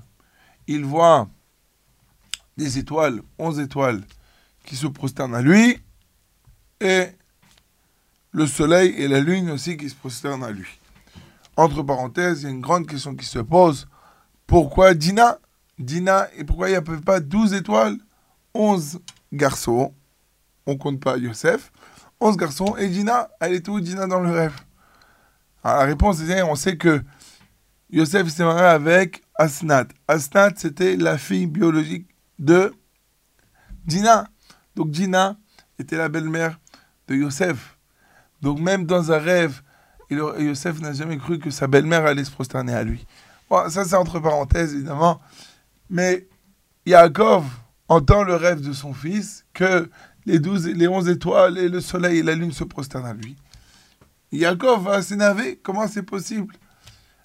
il 0.67 0.85
voit 0.85 1.27
des 2.57 2.77
étoiles, 2.77 3.21
onze 3.37 3.59
étoiles, 3.59 4.03
qui 4.65 4.75
se 4.75 4.87
prosternent 4.87 5.35
à 5.35 5.41
lui, 5.41 5.81
et 6.81 7.07
le 8.31 8.45
soleil 8.45 8.89
et 8.97 9.07
la 9.07 9.19
lune 9.19 9.49
aussi 9.49 9.77
qui 9.77 9.89
se 9.89 9.95
prosternent 9.95 10.43
à 10.43 10.51
lui. 10.51 10.67
Entre 11.55 11.83
parenthèses, 11.83 12.41
il 12.41 12.45
y 12.45 12.47
a 12.47 12.51
une 12.51 12.61
grande 12.61 12.87
question 12.87 13.15
qui 13.15 13.25
se 13.25 13.39
pose. 13.39 13.87
Pourquoi 14.45 14.93
Dina 14.93 15.39
Dina, 15.79 16.27
et 16.35 16.43
pourquoi 16.43 16.67
il 16.67 16.71
n'y 16.71 16.77
a 16.77 16.81
pas 16.81 17.19
12 17.19 17.53
étoiles? 17.53 17.97
11 18.53 18.99
garçons, 19.31 19.93
on 20.65 20.77
compte 20.77 20.99
pas 20.99 21.17
Yosef, 21.17 21.71
11 22.19 22.37
garçons, 22.37 22.75
et 22.77 22.89
Dina, 22.89 23.29
elle 23.39 23.53
est 23.53 23.67
où 23.69 23.79
Dina 23.79 24.05
dans 24.05 24.19
le 24.19 24.31
rêve? 24.31 24.55
Alors, 25.63 25.79
La 25.79 25.85
réponse 25.85 26.21
est, 26.21 26.41
on 26.41 26.55
sait 26.55 26.77
que 26.77 27.01
Yosef 27.91 28.27
s'est 28.27 28.43
marié 28.43 28.65
avec 28.65 29.23
Asnat. 29.35 29.87
Asnat, 30.07 30.51
c'était 30.55 30.95
la 30.95 31.17
fille 31.17 31.47
biologique 31.47 32.07
de 32.37 32.73
Dina. 33.85 34.27
Donc 34.75 34.91
Dina 34.91 35.37
était 35.79 35.97
la 35.97 36.09
belle-mère 36.09 36.59
de 37.07 37.15
Yosef. 37.15 37.77
Donc 38.41 38.59
même 38.59 38.85
dans 38.85 39.11
un 39.11 39.17
rêve, 39.17 39.61
Yosef 40.09 40.79
n'a 40.81 40.93
jamais 40.93 41.17
cru 41.17 41.39
que 41.39 41.49
sa 41.49 41.67
belle-mère 41.67 42.05
allait 42.05 42.23
se 42.23 42.31
prosterner 42.31 42.73
à 42.73 42.83
lui. 42.83 43.05
Bon, 43.49 43.69
ça 43.69 43.85
c'est 43.85 43.95
entre 43.95 44.19
parenthèses 44.19 44.73
évidemment. 44.73 45.19
Mais 45.89 46.27
Yaakov 46.85 47.45
entend 47.87 48.23
le 48.23 48.35
rêve 48.35 48.61
de 48.61 48.73
son 48.73 48.93
fils 48.93 49.45
que 49.53 49.89
les, 50.25 50.39
douze, 50.39 50.67
les 50.67 50.87
onze 50.87 51.09
étoiles 51.09 51.57
et 51.57 51.69
le 51.69 51.81
soleil 51.81 52.19
et 52.19 52.23
la 52.23 52.35
lune 52.35 52.51
se 52.51 52.63
prosternent 52.63 53.05
à 53.05 53.13
lui. 53.13 53.35
Yaakov 54.31 54.83
va 54.83 55.01
s'énerver. 55.01 55.59
Comment 55.61 55.87
c'est 55.87 56.03
possible? 56.03 56.53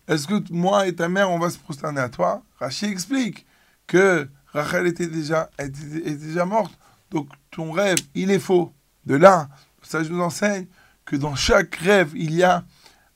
Est-ce 0.09 0.27
que 0.27 0.43
moi 0.51 0.87
et 0.87 0.95
ta 0.95 1.09
mère, 1.09 1.31
on 1.31 1.39
va 1.39 1.51
se 1.51 1.59
prosterner 1.59 2.01
à 2.01 2.09
toi 2.09 2.43
Rachid 2.59 2.91
explique 2.91 3.47
que 3.87 4.29
Rachel 4.53 4.87
était 4.87 5.07
déjà, 5.07 5.51
était 5.59 6.17
déjà 6.17 6.45
morte. 6.45 6.79
Donc 7.11 7.29
ton 7.51 7.73
rêve, 7.73 7.99
il 8.15 8.31
est 8.31 8.39
faux. 8.39 8.73
De 9.07 9.17
là, 9.17 9.49
ça 9.83 10.03
nous 10.03 10.21
enseigne 10.21 10.67
que 11.05 11.17
dans 11.17 11.35
chaque 11.35 11.75
rêve, 11.77 12.13
il 12.15 12.35
y 12.35 12.43
a 12.43 12.65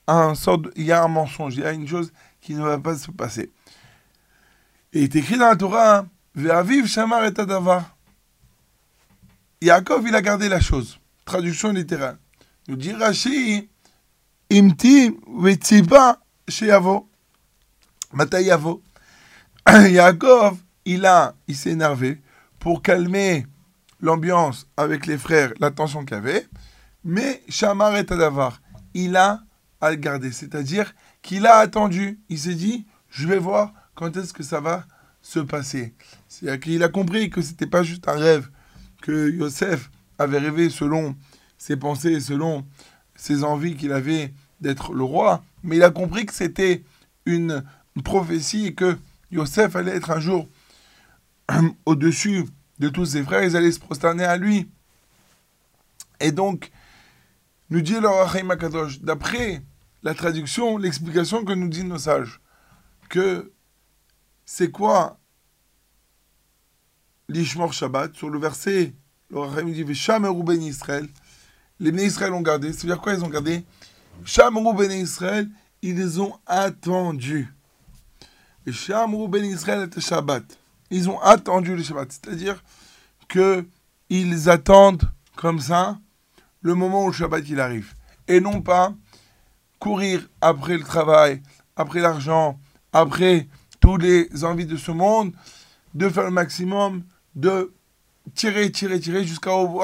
un 0.06 0.34
sort 0.34 0.62
il 0.76 0.84
y 0.84 0.92
a 0.92 1.02
un 1.02 1.08
mensonge, 1.08 1.56
il 1.56 1.60
y 1.60 1.64
a 1.64 1.72
une 1.72 1.86
chose 1.86 2.12
qui 2.40 2.54
ne 2.54 2.62
va 2.62 2.78
pas 2.78 2.96
se 2.96 3.10
passer. 3.10 3.50
Et 4.92 5.00
il 5.00 5.04
est 5.04 5.16
écrit 5.16 5.36
dans 5.36 5.48
la 5.48 5.56
Torah, 5.56 6.06
Ve'aviv 6.34 6.86
shamar 6.86 7.24
et 7.24 7.38
adavar. 7.38 7.96
Yaakov, 9.60 10.06
il 10.06 10.14
a 10.14 10.22
gardé 10.22 10.48
la 10.48 10.60
chose. 10.60 10.98
Traduction 11.24 11.72
littérale. 11.72 12.18
Nous 12.68 12.76
dit 12.76 12.92
Rashi, 12.92 13.68
imti 14.50 15.16
vetziba 15.40 16.20
sheyavo. 16.48 17.08
Matayavo. 18.12 18.82
Yaakov, 19.68 20.58
il 20.84 21.04
a, 21.04 21.34
il 21.48 21.56
s'est 21.56 21.70
énervé 21.70 22.22
pour 22.58 22.82
calmer 22.82 23.46
l'ambiance 24.00 24.66
avec 24.76 25.06
les 25.06 25.18
frères, 25.18 25.52
la 25.60 25.70
tension 25.70 26.04
qu'il 26.04 26.16
y 26.16 26.20
avait, 26.20 26.46
mais 27.04 27.42
Shamar 27.48 27.96
et 27.96 28.06
Tadavar, 28.06 28.60
il 28.94 29.16
a 29.16 29.40
à 29.80 29.90
le 29.90 29.96
garder, 29.96 30.32
c'est-à-dire 30.32 30.94
qu'il 31.22 31.46
a 31.46 31.56
attendu, 31.56 32.20
il 32.28 32.38
s'est 32.38 32.54
dit, 32.54 32.86
je 33.10 33.26
vais 33.26 33.38
voir 33.38 33.72
quand 33.98 34.16
est-ce 34.16 34.32
que 34.32 34.44
ça 34.44 34.60
va 34.60 34.84
se 35.22 35.40
passer? 35.40 35.92
C'est-à-dire 36.28 36.60
qu'il 36.60 36.82
a 36.84 36.88
compris 36.88 37.30
que 37.30 37.42
c'était 37.42 37.66
pas 37.66 37.82
juste 37.82 38.06
un 38.06 38.12
rêve, 38.12 38.48
que 39.02 39.28
Yosef 39.32 39.90
avait 40.18 40.38
rêvé 40.38 40.70
selon 40.70 41.16
ses 41.58 41.76
pensées, 41.76 42.20
selon 42.20 42.64
ses 43.16 43.42
envies 43.42 43.74
qu'il 43.74 43.90
avait 43.90 44.32
d'être 44.60 44.92
le 44.92 45.02
roi, 45.02 45.42
mais 45.64 45.76
il 45.76 45.82
a 45.82 45.90
compris 45.90 46.26
que 46.26 46.32
c'était 46.32 46.84
une 47.26 47.64
prophétie 48.04 48.66
et 48.66 48.74
que 48.74 48.96
Yosef 49.32 49.74
allait 49.74 49.96
être 49.96 50.12
un 50.12 50.20
jour 50.20 50.48
au-dessus 51.84 52.44
de 52.78 52.88
tous 52.88 53.06
ses 53.06 53.24
frères, 53.24 53.42
ils 53.42 53.56
allaient 53.56 53.72
se 53.72 53.80
prosterner 53.80 54.22
à 54.22 54.36
lui. 54.36 54.70
Et 56.20 56.30
donc, 56.30 56.70
nous 57.70 57.80
dit 57.80 57.98
le 57.98 58.06
Rahim 58.06 58.52
Akadosh, 58.52 59.00
d'après 59.00 59.60
la 60.04 60.14
traduction, 60.14 60.78
l'explication 60.78 61.44
que 61.44 61.52
nous 61.52 61.68
disent 61.68 61.82
nos 61.82 61.98
sages. 61.98 62.40
Que 63.08 63.50
c'est 64.50 64.70
quoi 64.70 65.18
l'Ishmor 67.28 67.74
Shabbat 67.74 68.14
Sur 68.14 68.30
le 68.30 68.38
verset, 68.38 68.94
le 69.28 69.40
Racham 69.40 69.70
dit 69.70 69.84
ben 69.84 70.62
Israël. 70.62 71.06
Les 71.78 71.92
Ben 71.92 72.06
Israël 72.06 72.32
ont 72.32 72.40
gardé. 72.40 72.72
C'est-à-dire 72.72 72.98
quoi 72.98 73.12
ils 73.12 73.22
ont 73.22 73.28
gardé? 73.28 73.62
Shameru 74.24 74.74
ben 74.74 74.90
Israël, 74.90 75.50
ils 75.82 76.22
ont 76.22 76.34
attendus. 76.46 77.52
Et 78.66 78.70
ben 79.28 79.44
Israël 79.44 79.90
Shabbat. 79.98 80.58
Ils 80.90 81.10
ont 81.10 81.20
attendu 81.20 81.76
le 81.76 81.82
Shabbat. 81.82 82.10
C'est-à-dire 82.10 82.64
que 83.28 83.66
ils 84.08 84.48
attendent 84.48 85.10
comme 85.36 85.60
ça 85.60 85.98
le 86.62 86.74
moment 86.74 87.04
où 87.04 87.08
le 87.08 87.12
Shabbat 87.12 87.44
arrive. 87.58 87.92
Et 88.26 88.40
non 88.40 88.62
pas 88.62 88.94
courir 89.78 90.26
après 90.40 90.78
le 90.78 90.84
travail, 90.84 91.42
après 91.76 92.00
l'argent, 92.00 92.58
après 92.94 93.46
toutes 93.88 94.02
les 94.02 94.44
envies 94.44 94.66
de 94.66 94.76
ce 94.76 94.90
monde, 94.90 95.32
de 95.94 96.10
faire 96.10 96.24
le 96.24 96.30
maximum, 96.30 97.04
de 97.34 97.72
tirer, 98.34 98.70
tirer, 98.70 99.00
tirer 99.00 99.24
jusqu'à 99.24 99.56
où 99.56 99.80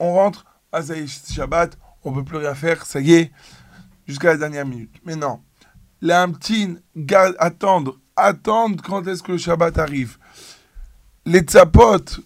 on 0.00 0.14
rentre, 0.14 0.44
à 0.72 0.80
Shabbat, 0.82 1.78
on 2.02 2.12
peut 2.12 2.24
plus 2.24 2.38
rien 2.38 2.56
faire, 2.56 2.84
ça 2.84 3.00
y 3.00 3.14
est, 3.14 3.32
jusqu'à 4.08 4.28
la 4.30 4.36
dernière 4.36 4.66
minute. 4.66 4.92
Mais 5.04 5.14
non, 5.14 5.40
l'amtine, 6.02 6.80
garde, 6.96 7.36
attendre, 7.38 7.96
attendre 8.16 8.82
quand 8.82 9.06
est-ce 9.06 9.22
que 9.22 9.32
le 9.32 9.38
Shabbat 9.38 9.78
arrive. 9.78 10.18
Les 11.24 11.40
tzapotes, 11.40 12.18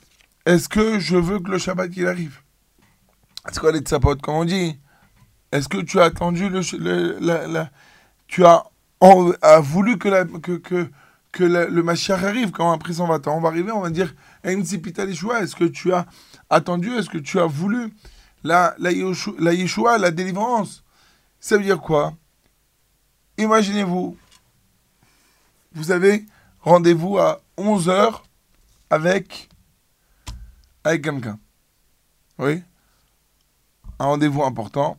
est-ce 0.46 0.70
que 0.70 0.98
je 0.98 1.16
veux 1.16 1.38
que 1.38 1.50
le 1.50 1.58
Shabbat 1.58 1.90
il 1.96 2.06
arrive? 2.06 2.40
C'est 3.52 3.60
quoi 3.60 3.72
les 3.72 3.80
tzapotes, 3.80 4.22
comme 4.22 4.36
on 4.36 4.44
dit? 4.46 4.78
Est-ce 5.52 5.68
que 5.68 5.82
tu 5.82 6.00
as 6.00 6.04
attendu 6.04 6.48
le, 6.48 7.18
la, 7.20 7.70
tu 8.26 8.42
as, 8.46 8.64
voulu 9.60 9.98
que, 9.98 10.08
la, 10.08 10.24
que, 10.24 10.52
que, 10.52 10.90
que 11.32 11.44
le 11.44 11.82
Mashiach 11.82 12.24
arrive 12.24 12.50
quand 12.50 12.72
après 12.72 12.94
son 12.94 13.06
va 13.06 13.20
On 13.26 13.40
va 13.40 13.48
arriver, 13.48 13.70
on 13.70 13.80
va 13.80 13.90
dire 13.90 14.14
Est-ce 14.44 15.56
que 15.56 15.64
tu 15.64 15.92
as 15.92 16.06
attendu? 16.48 16.90
Est-ce 16.92 17.08
que 17.08 17.18
tu 17.18 17.38
as 17.38 17.46
voulu 17.46 17.92
la, 18.42 18.74
la, 18.78 18.90
Yeshua, 18.90 19.92
la 19.92 19.98
la 19.98 20.10
délivrance? 20.10 20.82
Ça 21.38 21.56
veut 21.56 21.62
dire 21.62 21.80
quoi? 21.80 22.14
Imaginez-vous, 23.38 24.16
vous 25.72 25.90
avez 25.92 26.26
rendez-vous 26.60 27.18
à 27.18 27.40
11h 27.56 28.20
avec 28.90 29.48
avec 30.84 31.04
quelqu'un. 31.04 31.38
Oui? 32.38 32.62
Un 33.98 34.06
rendez-vous 34.06 34.42
important. 34.42 34.98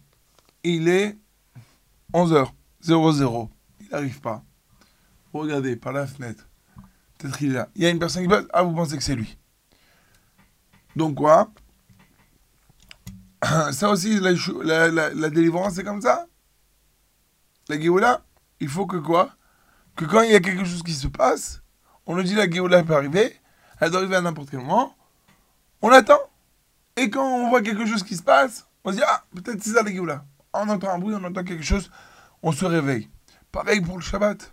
Il 0.64 0.88
est 0.88 1.18
11h00. 2.14 3.50
Il 3.80 3.90
n'arrive 3.92 4.22
pas. 4.22 4.44
Regardez 5.40 5.76
par 5.76 5.94
la 5.94 6.08
fenêtre. 6.08 6.48
Peut-être 7.18 7.38
qu'il 7.38 7.52
est 7.52 7.56
là. 7.56 7.70
Il 7.76 7.84
y 7.84 7.86
a 7.86 7.90
une 7.90 8.00
personne 8.00 8.24
qui 8.24 8.30
passe. 8.30 8.46
Ah, 8.54 8.64
vous 8.64 8.74
pensez 8.74 8.98
que 8.98 9.04
c'est 9.04 9.16
lui. 9.16 9.38
Donc 10.96 11.16
quoi? 11.16 11.52
Ça 13.72 13.90
aussi, 13.90 14.20
la, 14.20 14.90
la, 14.90 15.30
délivrance, 15.30 15.76
c'est 15.76 15.84
comme 15.84 16.02
ça? 16.02 16.28
La 17.70 17.80
Géoula, 17.80 18.24
il 18.60 18.68
faut 18.68 18.86
que 18.86 18.98
quoi? 18.98 19.32
Que 19.96 20.06
quand 20.06 20.22
il 20.22 20.32
y 20.32 20.36
a 20.36 20.40
quelque 20.40 20.66
chose 20.66 20.84
qui 20.84 20.94
se 20.94 21.08
passe, 21.08 21.62
on 22.06 22.16
nous 22.16 22.24
dit 22.24 22.36
la 22.36 22.50
Géoula 22.50 22.84
peut 22.84 22.96
arriver, 22.96 23.36
elle 23.80 23.90
doit 23.90 24.00
arriver 24.00 24.16
à 24.16 24.22
n'importe 24.22 24.50
quel 24.50 24.60
moment, 24.60 24.96
on 25.82 25.90
attend. 25.90 26.20
Et 26.98 27.10
quand 27.10 27.26
on 27.26 27.50
voit 27.50 27.62
quelque 27.62 27.86
chose 27.86 28.04
qui 28.04 28.16
se 28.16 28.24
passe, 28.24 28.68
on 28.84 28.92
se 28.92 28.98
dit, 28.98 29.04
ah, 29.06 29.24
peut-être 29.36 29.64
c'est 29.64 29.72
ça 29.72 29.84
les 29.84 29.94
là. 29.94 30.26
On 30.54 30.68
entend 30.68 30.90
un 30.90 31.00
bruit, 31.00 31.16
on 31.16 31.24
entend 31.24 31.44
quelque 31.44 31.64
chose, 31.64 31.90
on 32.44 32.52
se 32.52 32.66
réveille. 32.66 33.10
Pareil 33.52 33.82
pour 33.82 33.98
le 33.98 34.04
Shabbat. 34.04 34.52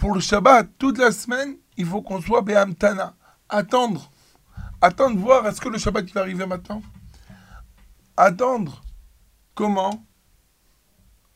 Pour 0.00 0.14
le 0.14 0.20
Shabbat, 0.20 0.78
toute 0.78 0.96
la 0.96 1.12
semaine, 1.12 1.58
il 1.76 1.84
faut 1.84 2.00
qu'on 2.00 2.22
soit 2.22 2.40
Be'amtana. 2.40 3.14
Attendre. 3.50 4.10
Attendre, 4.80 5.20
voir 5.20 5.46
est-ce 5.46 5.60
que 5.60 5.68
le 5.68 5.76
Shabbat 5.76 6.10
va 6.12 6.22
arriver 6.22 6.46
maintenant. 6.46 6.82
Attendre. 8.16 8.82
Comment 9.54 10.06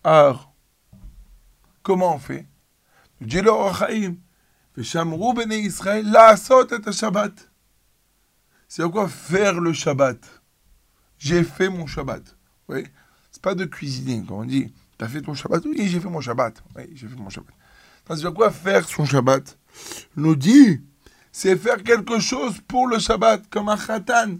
Alors, 0.02 0.54
comment 1.82 2.14
on 2.14 2.18
fait 2.18 2.46
Israël, 4.78 6.10
la 6.10 6.34
et 6.34 6.92
Shabbat. 6.92 7.52
C'est 8.66 8.90
quoi 8.90 9.08
faire 9.10 9.60
le 9.60 9.74
Shabbat 9.74 10.42
J'ai 11.18 11.44
fait 11.44 11.68
mon 11.68 11.86
Shabbat. 11.86 12.34
Oui, 12.70 12.86
c'est 13.30 13.42
pas 13.42 13.54
de 13.54 13.66
cuisiner, 13.66 14.24
comme 14.24 14.38
on 14.38 14.44
dit. 14.46 14.72
T'as 14.96 15.08
fait 15.08 15.20
ton 15.20 15.34
Shabbat? 15.34 15.66
Oui, 15.66 15.86
j'ai 15.86 16.00
fait 16.00 16.08
mon 16.08 16.22
Shabbat. 16.22 16.64
Oui, 16.74 16.84
j'ai 16.94 17.08
fait 17.08 17.16
mon 17.16 17.28
Shabbat. 17.28 17.54
C'est 18.08 18.34
quoi 18.34 18.50
faire 18.50 18.86
son 18.86 19.04
Shabbat? 19.04 19.58
Nous 20.16 20.36
dit, 20.36 20.80
c'est 21.32 21.56
faire 21.56 21.82
quelque 21.82 22.18
chose 22.20 22.60
pour 22.68 22.86
le 22.86 22.98
Shabbat, 22.98 23.48
comme 23.48 23.68
un 23.68 23.76
khatan. 23.76 24.36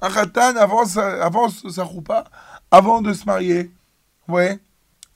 Un 0.00 0.10
khatan 0.10 0.56
avant 0.56 0.84
sa, 0.84 1.82
roupa, 1.84 2.24
avant 2.70 3.00
de 3.00 3.12
se 3.12 3.24
marier. 3.24 3.70
Ouais. 4.26 4.58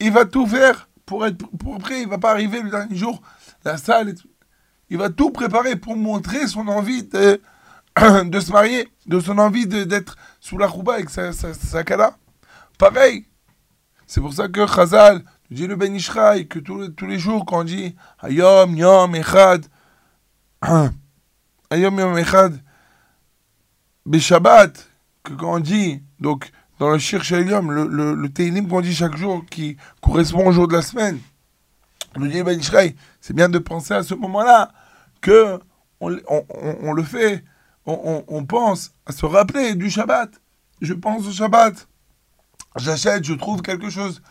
Il 0.01 0.13
va 0.13 0.25
tout 0.25 0.47
faire 0.47 0.89
pour 1.05 1.27
être 1.27 1.39
pour 1.59 1.77
après, 1.77 2.03
il 2.03 2.09
va 2.09 2.19
pas 2.19 2.31
arriver 2.31 2.63
le 2.63 2.71
dernier 2.71 2.97
jour, 2.97 3.21
la 3.65 3.77
salle. 3.77 4.15
Il 4.89 4.99
va 4.99 5.11
tout 5.11 5.31
préparer 5.31 5.77
pour 5.77 5.97
montrer 5.97 6.47
son 6.47 6.67
envie 6.69 7.03
de 7.03 7.41
de 8.25 8.41
se 8.41 8.51
marier, 8.53 8.89
de 9.07 9.21
son 9.21 9.39
envie 9.39 9.67
d'être 9.67 10.17
sous 10.41 10.57
la 10.57 10.67
rouba 10.67 10.95
avec 10.95 11.11
sa, 11.11 11.33
sa, 11.33 11.53
sa 11.53 11.85
kala. 11.85 12.17
Pareil. 12.79 13.27
C'est 14.07 14.21
pour 14.21 14.33
ça 14.33 14.49
que 14.49 14.67
Chazal, 14.67 15.23
dit 15.53 15.67
le 15.67 15.77
Ben 15.77 15.95
Ishraï, 15.95 16.49
que 16.49 16.59
tous, 16.59 17.07
les 17.07 17.19
jours, 17.19 17.45
quand 17.47 17.61
on 17.61 17.65
dit 17.65 17.95
Ayom, 18.21 18.77
Yom, 18.77 19.15
Echad, 19.15 19.67
Ayom, 21.71 21.99
Yom, 21.99 22.19
Echad, 22.19 22.61
Shabbat, 24.19 24.89
que 25.23 25.33
quand 25.33 25.55
on 25.55 25.61
dit, 25.61 26.03
donc, 26.21 26.51
dans 26.79 26.91
le 26.91 26.99
Shir 26.99 27.23
Yom, 27.31 27.71
le, 27.71 27.87
le, 27.87 28.15
le 28.15 28.69
qu'on 28.69 28.81
dit 28.81 28.95
chaque 28.95 29.17
jour, 29.17 29.45
qui 29.51 29.77
correspond 30.01 30.47
au 30.49 30.53
jour 30.53 30.69
de 30.69 30.75
la 30.75 30.83
semaine, 30.83 31.19
le 32.17 32.29
dit 32.29 32.43
Ben 32.43 32.59
Ishraï, 32.59 32.97
c'est 33.21 33.35
bien 33.35 33.49
de 33.49 33.59
penser 33.59 33.95
à 33.95 34.03
ce 34.03 34.15
moment-là 34.15 34.73
que 35.21 35.61
on, 36.01 36.13
on, 36.29 36.45
on 36.83 36.93
le 36.93 37.03
fait 37.05 37.45
on, 37.87 38.45
pense 38.45 38.93
à 39.07 39.13
se 39.13 39.27
rappeler 39.27 39.75
du 39.75 39.91
Shabbat. 39.91 40.31
Je 40.81 40.95
pense 40.95 41.27
au 41.27 41.33
Shabbat. 41.33 41.89
J'achète, 42.77 43.25
je 43.25 43.35
trouve 43.35 43.61
quelque 43.63 43.91
chose, 43.91 44.23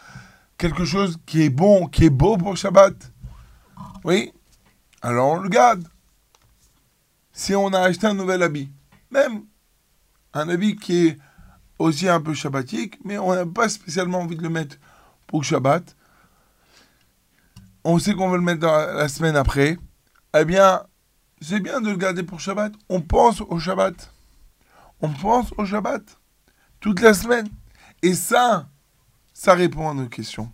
quelque 0.62 0.86
chose 0.86 1.18
qui 1.26 1.42
est 1.42 1.50
bon, 1.50 1.88
qui 1.88 2.06
est 2.06 2.12
beau 2.12 2.38
pour 2.38 2.56
Shabbat. 2.56 2.94
Oui. 4.04 4.32
Alors 5.02 5.32
on 5.32 5.40
le 5.40 5.50
garde. 5.50 5.88
Si 7.34 7.56
on 7.56 7.74
a 7.74 7.80
acheté 7.80 8.06
un 8.06 8.14
nouvel 8.14 8.44
habit, 8.44 8.70
même 9.10 9.46
un 10.36 10.48
habit 10.50 10.76
qui 10.76 11.08
est 11.08 11.18
aussi 11.80 12.08
un 12.08 12.22
peu 12.22 12.36
shabbatique, 12.36 13.00
mais 13.04 13.18
on 13.18 13.34
n'a 13.34 13.48
pas 13.48 13.70
spécialement 13.70 14.20
envie 14.20 14.36
de 14.36 14.44
le 14.44 14.50
mettre 14.50 14.78
pour 15.26 15.44
Shabbat. 15.44 15.96
On 17.84 17.98
sait 17.98 18.14
qu'on 18.14 18.30
veut 18.30 18.38
le 18.38 18.44
mettre 18.44 18.68
la 18.68 19.10
semaine 19.10 19.36
après. 19.36 19.80
Eh 20.38 20.46
bien, 20.46 20.84
c'est 21.42 21.60
bien 21.60 21.82
de 21.82 21.90
le 21.90 21.98
garder 21.98 22.22
pour 22.22 22.40
Shabbat. 22.40 22.72
On 22.88 23.02
pense 23.02 23.42
au 23.42 23.58
Shabbat. 23.58 24.14
On 25.02 25.10
pense 25.10 25.52
au 25.58 25.66
Shabbat 25.66 26.04
toute 26.80 27.02
la 27.02 27.16
semaine. 27.16 27.50
Et 28.04 28.14
ça, 28.14 28.68
ça 29.44 29.56
répond 29.56 29.90
à 29.90 29.96
nos 29.96 30.08
questions. 30.08 30.54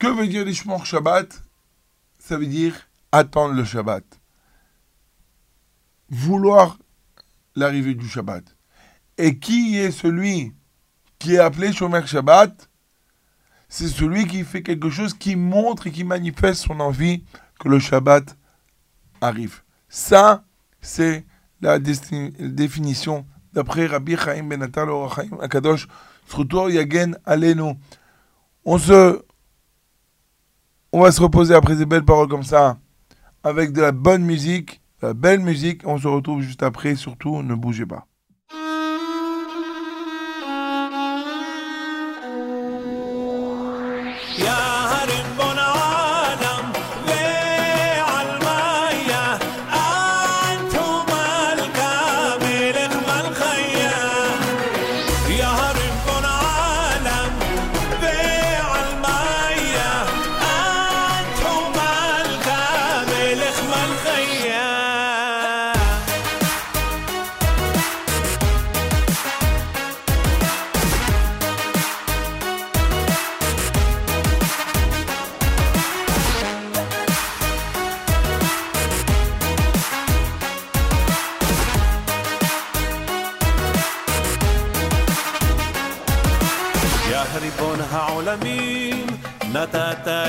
Que 0.00 0.08
veut 0.08 0.26
dire 0.26 0.44
l'Ishmor 0.44 0.84
Shabbat? 0.84 1.40
Ça 2.18 2.36
veut 2.36 2.48
dire 2.48 2.74
attendre 3.12 3.54
le 3.54 3.64
Shabbat. 3.64 4.02
Vouloir 6.10 6.78
l'arrivée 7.54 7.94
du 7.94 8.08
Shabbat. 8.08 8.42
Et 9.18 9.38
qui 9.38 9.78
est 9.78 9.92
celui 9.92 10.52
qui 11.20 11.36
est 11.36 11.38
appelé 11.38 11.72
Shomer 11.72 12.04
Shabbat? 12.04 12.68
C'est 13.68 13.86
celui 13.86 14.26
qui 14.26 14.42
fait 14.42 14.64
quelque 14.64 14.90
chose 14.90 15.14
qui 15.14 15.36
montre 15.36 15.86
et 15.86 15.92
qui 15.92 16.02
manifeste 16.02 16.62
son 16.62 16.80
envie 16.80 17.22
que 17.60 17.68
le 17.68 17.78
Shabbat 17.78 18.36
arrive. 19.20 19.62
Ça, 19.88 20.44
c'est 20.80 21.24
la 21.60 21.78
définition 21.78 23.28
d'après 23.52 23.86
Rabbi 23.86 24.16
Chaim 24.16 24.42
Ben 24.48 24.60
Atal 24.60 24.88
Akadosh, 25.40 25.86
Yagen 26.70 27.16
Alenu. 27.24 27.74
On 28.64 28.78
se, 28.78 29.22
on 30.92 31.02
va 31.02 31.12
se 31.12 31.20
reposer 31.20 31.54
après 31.54 31.76
ces 31.76 31.86
belles 31.86 32.04
paroles 32.04 32.28
comme 32.28 32.42
ça, 32.42 32.78
avec 33.42 33.72
de 33.72 33.80
la 33.80 33.92
bonne 33.92 34.24
musique, 34.24 34.80
belle 35.14 35.40
musique. 35.40 35.82
On 35.86 35.98
se 35.98 36.08
retrouve 36.08 36.42
juste 36.42 36.62
après. 36.62 36.96
Surtout, 36.96 37.42
ne 37.42 37.54
bougez 37.54 37.86
pas. 37.86 38.07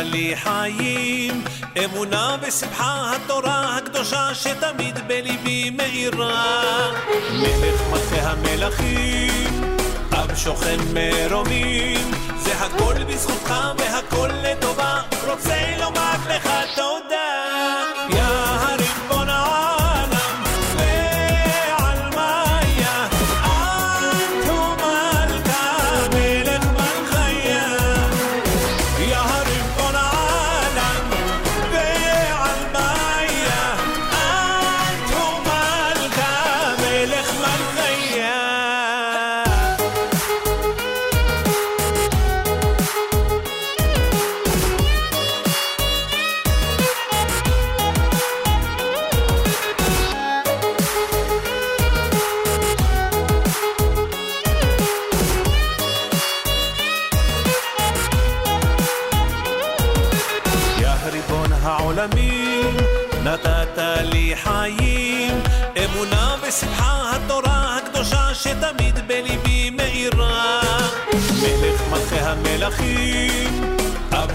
לי 0.04 0.36
חיים, 0.36 1.44
אמונה 1.86 2.38
בשמחה 2.42 3.16
התורה 3.16 3.78
הקדושה 3.78 4.36
שתמיד 4.36 5.08
בליבי 5.08 5.70
מאירה. 5.70 6.92
מלך 7.32 7.82
מלכי 7.92 8.20
המלכים, 8.20 9.64
אב 10.12 10.36
שוכן 10.36 10.78
מרומים, 10.94 12.12
זה 12.38 12.54
הכל 12.54 13.04
בזכותך 13.04 13.54
והכל 13.78 14.30
לטובה, 14.44 15.02
רוצה 15.28 15.78
לומר 15.80 16.16
לך 16.30 16.50
תודה. 16.76 17.09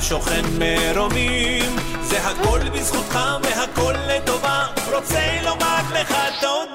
שוכן 0.08 0.44
מרומים, 0.58 1.76
זה 2.02 2.18
הכל 2.28 2.60
בזכותך 2.74 3.18
והכל 3.42 3.94
לטובה, 4.08 4.66
רוצה 4.92 5.42
לומר 5.44 5.80
לך 5.92 6.14
תודה. 6.40 6.73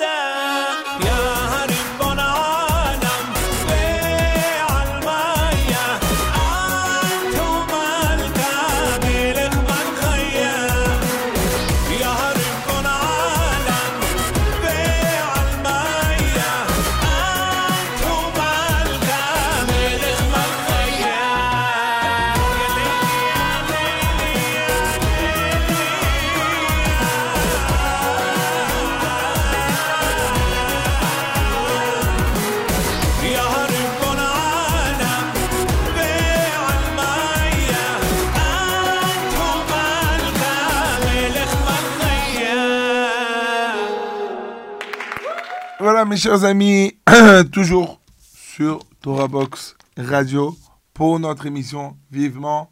Mes 46.09 46.17
chers 46.17 46.43
amis, 46.43 46.97
toujours 47.51 48.01
sur 48.17 48.79
Torah 48.99 49.27
Box 49.27 49.75
Radio 49.95 50.57
pour 50.91 51.19
notre 51.19 51.45
émission 51.45 51.97
Vivement 52.09 52.71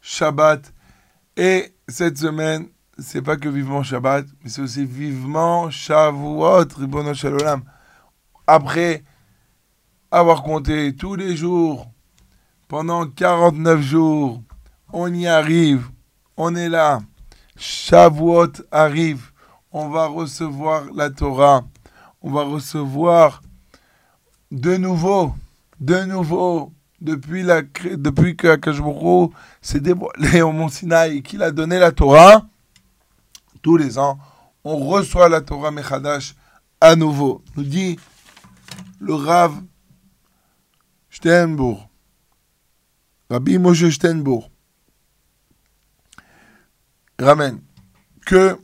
Shabbat. 0.00 0.72
Et 1.36 1.74
cette 1.86 2.16
semaine, 2.16 2.68
c'est 2.98 3.20
pas 3.20 3.36
que 3.36 3.50
Vivement 3.50 3.82
Shabbat, 3.82 4.24
mais 4.42 4.48
c'est 4.48 4.62
aussi 4.62 4.86
Vivement 4.86 5.68
Shavuot, 5.68 6.64
Ribono. 6.78 7.12
Après 8.46 9.04
avoir 10.10 10.42
compté 10.42 10.96
tous 10.96 11.14
les 11.14 11.36
jours, 11.36 11.90
pendant 12.68 13.06
49 13.06 13.82
jours, 13.82 14.42
on 14.94 15.12
y 15.12 15.26
arrive, 15.26 15.90
on 16.38 16.56
est 16.56 16.70
là. 16.70 17.00
Shavuot 17.54 18.52
arrive, 18.72 19.30
on 19.72 19.90
va 19.90 20.06
recevoir 20.06 20.84
la 20.94 21.10
Torah 21.10 21.64
on 22.28 22.32
va 22.32 22.44
recevoir 22.44 23.40
de 24.50 24.76
nouveau, 24.76 25.34
de 25.80 26.04
nouveau, 26.04 26.74
depuis, 27.00 27.42
la, 27.42 27.62
que 27.62 28.48
Akashboro 28.48 29.32
s'est 29.62 29.80
dévoilé 29.80 30.42
au 30.42 30.52
Mont 30.52 30.68
Sinaï 30.68 31.16
et 31.16 31.22
qu'il 31.22 31.42
a 31.42 31.50
donné 31.50 31.78
la 31.78 31.90
Torah, 31.90 32.46
tous 33.62 33.78
les 33.78 33.96
ans, 33.96 34.18
on 34.62 34.76
reçoit 34.76 35.30
la 35.30 35.40
Torah 35.40 35.70
Mechadash 35.70 36.34
à 36.82 36.96
nouveau. 36.96 37.42
Nous 37.56 37.62
dit 37.62 37.98
le 39.00 39.14
Rav 39.14 39.54
Steinbourg, 41.08 41.88
Rabbi 43.30 43.56
Moshe 43.56 43.88
Steinbourg, 43.88 44.50
ramène 47.18 47.62
que 48.26 48.58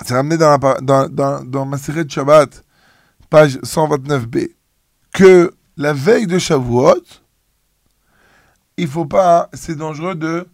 c'est 0.00 0.14
ramené 0.14 0.36
dans, 0.36 0.50
la, 0.50 0.80
dans, 1.08 1.44
dans, 1.44 1.78
Shabbat, 2.08 2.64
page 3.30 3.58
129b, 3.58 4.50
que 5.12 5.54
la 5.76 5.92
veille 5.92 6.26
de 6.26 6.38
Shavuot, 6.38 7.02
il 8.76 8.88
faut 8.88 9.06
pas, 9.06 9.48
c'est 9.52 9.76
dangereux 9.76 10.14
de, 10.14 10.48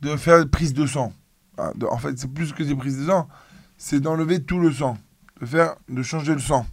de 0.00 0.16
faire 0.16 0.48
prise 0.48 0.72
de 0.72 0.86
sang. 0.86 1.12
Ah, 1.58 1.72
en 1.90 1.98
fait, 1.98 2.18
c'est 2.18 2.32
plus 2.32 2.52
que 2.52 2.62
des 2.62 2.74
prises 2.74 2.98
de 2.98 3.06
sang, 3.06 3.28
c'est 3.76 4.00
d'enlever 4.00 4.42
tout 4.42 4.58
le 4.58 4.72
sang, 4.72 4.96
de 5.40 5.46
faire, 5.46 5.76
de 5.88 6.02
changer 6.02 6.32
le 6.32 6.40
sang. 6.40 6.66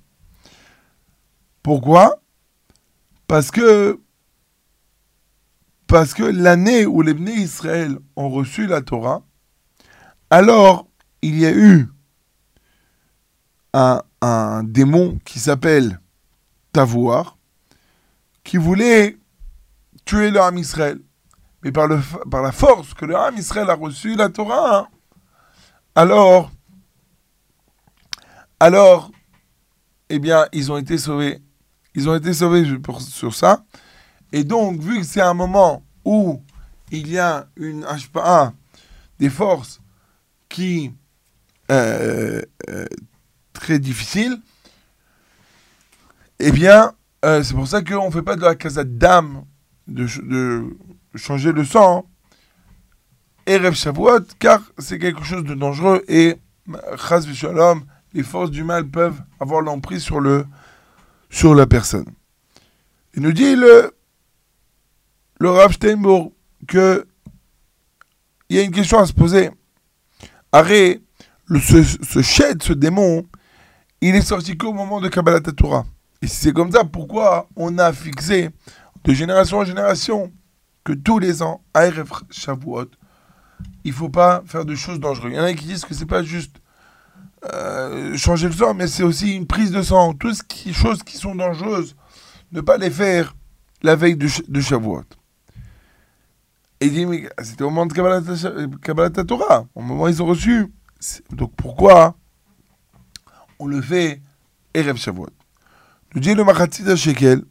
Pourquoi? 1.62 2.22
Parce 3.28 3.52
que 3.52 4.00
parce 5.86 6.14
que 6.14 6.24
l'année 6.24 6.86
où 6.86 7.02
les 7.02 7.16
Bnei 7.16 7.34
Israël 7.34 7.98
ont 8.16 8.30
reçu 8.30 8.68
la 8.68 8.82
Torah, 8.82 9.24
alors 10.30 10.89
il 11.22 11.40
y 11.40 11.46
a 11.46 11.52
eu 11.52 11.88
un, 13.74 14.64
démon 14.64 15.20
qui 15.26 15.40
s'appelle 15.40 16.00
Tavouar, 16.74 17.38
qui 18.44 18.58
voulait 18.58 19.18
tuer 20.06 20.32
le 20.32 20.42
Ham 20.42 20.58
Israël. 20.58 21.00
Mais 21.64 21.72
par 21.72 21.88
la 21.88 22.52
force 22.52 22.94
que 22.94 23.06
le 23.06 23.16
Ham 23.16 23.36
Israël 23.38 23.70
a 23.70 23.76
reçu 23.76 24.16
la 24.16 24.30
Torah, 24.30 24.80
hein, 24.80 24.88
alors, 25.96 26.52
alors, 28.60 29.12
eh 30.10 30.20
bien, 30.20 30.48
ils 30.54 30.72
ont 30.72 30.78
été 30.78 30.98
sauvés. 30.98 31.42
Ils 31.96 32.10
ont 32.10 32.16
été 32.16 32.34
sauvés 32.34 32.78
pour- 32.80 33.02
sur 33.02 33.34
ça. 33.34 33.66
Et 34.32 34.44
donc, 34.44 34.80
vu 34.80 35.00
que 35.00 35.06
c'est 35.06 35.22
un 35.22 35.34
moment 35.34 35.84
où 36.06 36.42
il 36.92 37.10
y 37.10 37.18
a 37.18 37.48
une 37.56 37.86
HPA, 37.86 38.54
des 39.20 39.30
forces 39.30 39.82
qui 40.48 40.94
euh, 41.72 42.42
euh, 42.70 42.86
très 43.54 43.80
difficile, 43.80 44.40
eh 46.40 46.52
bien, 46.52 46.94
euh, 47.26 47.44
c'est 47.44 47.54
pour 47.54 47.68
ça 47.68 47.82
qu'on 47.82 48.08
ne 48.08 48.12
fait 48.12 48.22
pas 48.22 48.36
de 48.36 48.42
la 48.42 48.56
casa 48.56 48.84
d'âme 48.84 49.44
de, 49.88 50.08
ch- 50.08 50.24
de 50.24 50.78
changer 51.16 51.52
le 51.52 51.66
sang, 51.66 52.08
Erev 53.46 53.74
Shavuot, 53.76 54.22
car 54.40 54.62
c'est 54.78 55.00
quelque 55.00 55.24
chose 55.24 55.44
de 55.44 55.56
dangereux 55.56 56.04
et, 56.08 56.38
les 58.14 58.24
forces 58.24 58.52
du 58.52 58.64
mal 58.64 58.88
peuvent 58.88 59.22
avoir 59.40 59.62
l'emprise 59.62 60.04
sur, 60.04 60.20
le, 60.20 60.46
sur 61.30 61.56
la 61.56 61.66
personne. 61.66 62.06
Il 63.16 63.24
nous 63.24 63.34
dit 63.34 63.56
le, 63.56 63.92
le 65.40 65.50
Rav 65.50 65.74
Steinbourg 65.74 66.32
que 66.68 67.08
il 68.50 68.58
y 68.58 68.60
a 68.60 68.64
une 68.64 68.72
question 68.72 69.00
à 69.00 69.06
se 69.06 69.14
poser. 69.14 69.52
Arrête, 70.52 71.02
ce, 71.58 71.84
ce 71.84 72.22
shed, 72.22 72.62
ce 72.62 72.74
démon, 72.74 73.26
il 74.02 74.16
est 74.16 74.22
sorti 74.22 74.58
qu'au 74.58 74.74
moment 74.74 75.02
de 75.02 75.10
Kabbalah 75.10 75.42
Torah. 75.42 75.86
Et 76.22 76.28
si 76.28 76.36
c'est 76.36 76.54
comme 76.54 76.72
ça, 76.72 76.84
pourquoi 76.84 77.48
on 77.56 77.78
a 77.78 77.92
fixé 77.94 78.50
de 79.04 79.14
génération 79.14 79.58
en 79.60 79.66
génération 79.66 80.32
que 80.84 80.94
tous 80.94 81.20
les 81.20 81.42
ans, 81.42 81.62
à 81.74 81.86
Erev 81.86 82.10
Shavuot, 82.30 82.90
il 83.84 83.94
faut 83.94 84.10
pas 84.10 84.44
faire 84.46 84.66
de 84.66 84.76
choses 84.76 85.00
dangereuses. 85.00 85.32
Il 85.32 85.38
y 85.38 85.40
en 85.40 85.44
a 85.44 85.54
qui 85.54 85.66
disent 85.66 85.86
que 85.86 85.94
c'est 85.94 86.06
pas 86.06 86.24
juste 86.24 86.58
euh, 87.54 88.16
changer 88.18 88.48
le 88.48 88.54
sang, 88.54 88.74
mais 88.74 88.88
c'est 88.88 89.04
aussi 89.04 89.36
une 89.36 89.48
prise 89.48 89.72
de 89.72 89.82
sang. 89.82 90.14
Toutes 90.14 90.36
ce 90.36 90.44
qui, 90.44 90.74
choses 90.74 91.04
qui 91.04 91.18
sont 91.18 91.36
dangereuses, 91.36 91.96
ne 92.52 92.62
pas 92.62 92.78
les 92.78 92.90
faire 92.90 93.36
la 93.82 93.96
veille 93.96 94.18
de, 94.18 94.28
de 94.48 94.62
Shavuot. 94.62 95.04
Et 96.82 96.88
il 96.88 96.94
dit, 96.94 97.06
mais 97.06 97.30
c'était 97.42 97.64
au 97.64 97.70
moment 97.70 97.86
de 97.86 97.94
Kabbalat, 97.94 98.22
Kabbalat 98.82 99.10
Torah, 99.10 99.66
au 99.76 99.82
moment 99.82 100.04
où 100.04 100.08
ils 100.08 100.22
ont 100.22 100.26
reçu. 100.26 100.68
Donc 101.32 101.54
pourquoi 101.56 102.16
on 103.60 103.68
le 103.68 103.82
fait 103.82 104.22
Erev 104.74 104.98
Shavuot? 104.98 105.30
Nous 106.14 106.22
dit 106.22 106.34
le 106.34 106.44
Machatzit 106.44 106.96
Shekel, 106.98 107.44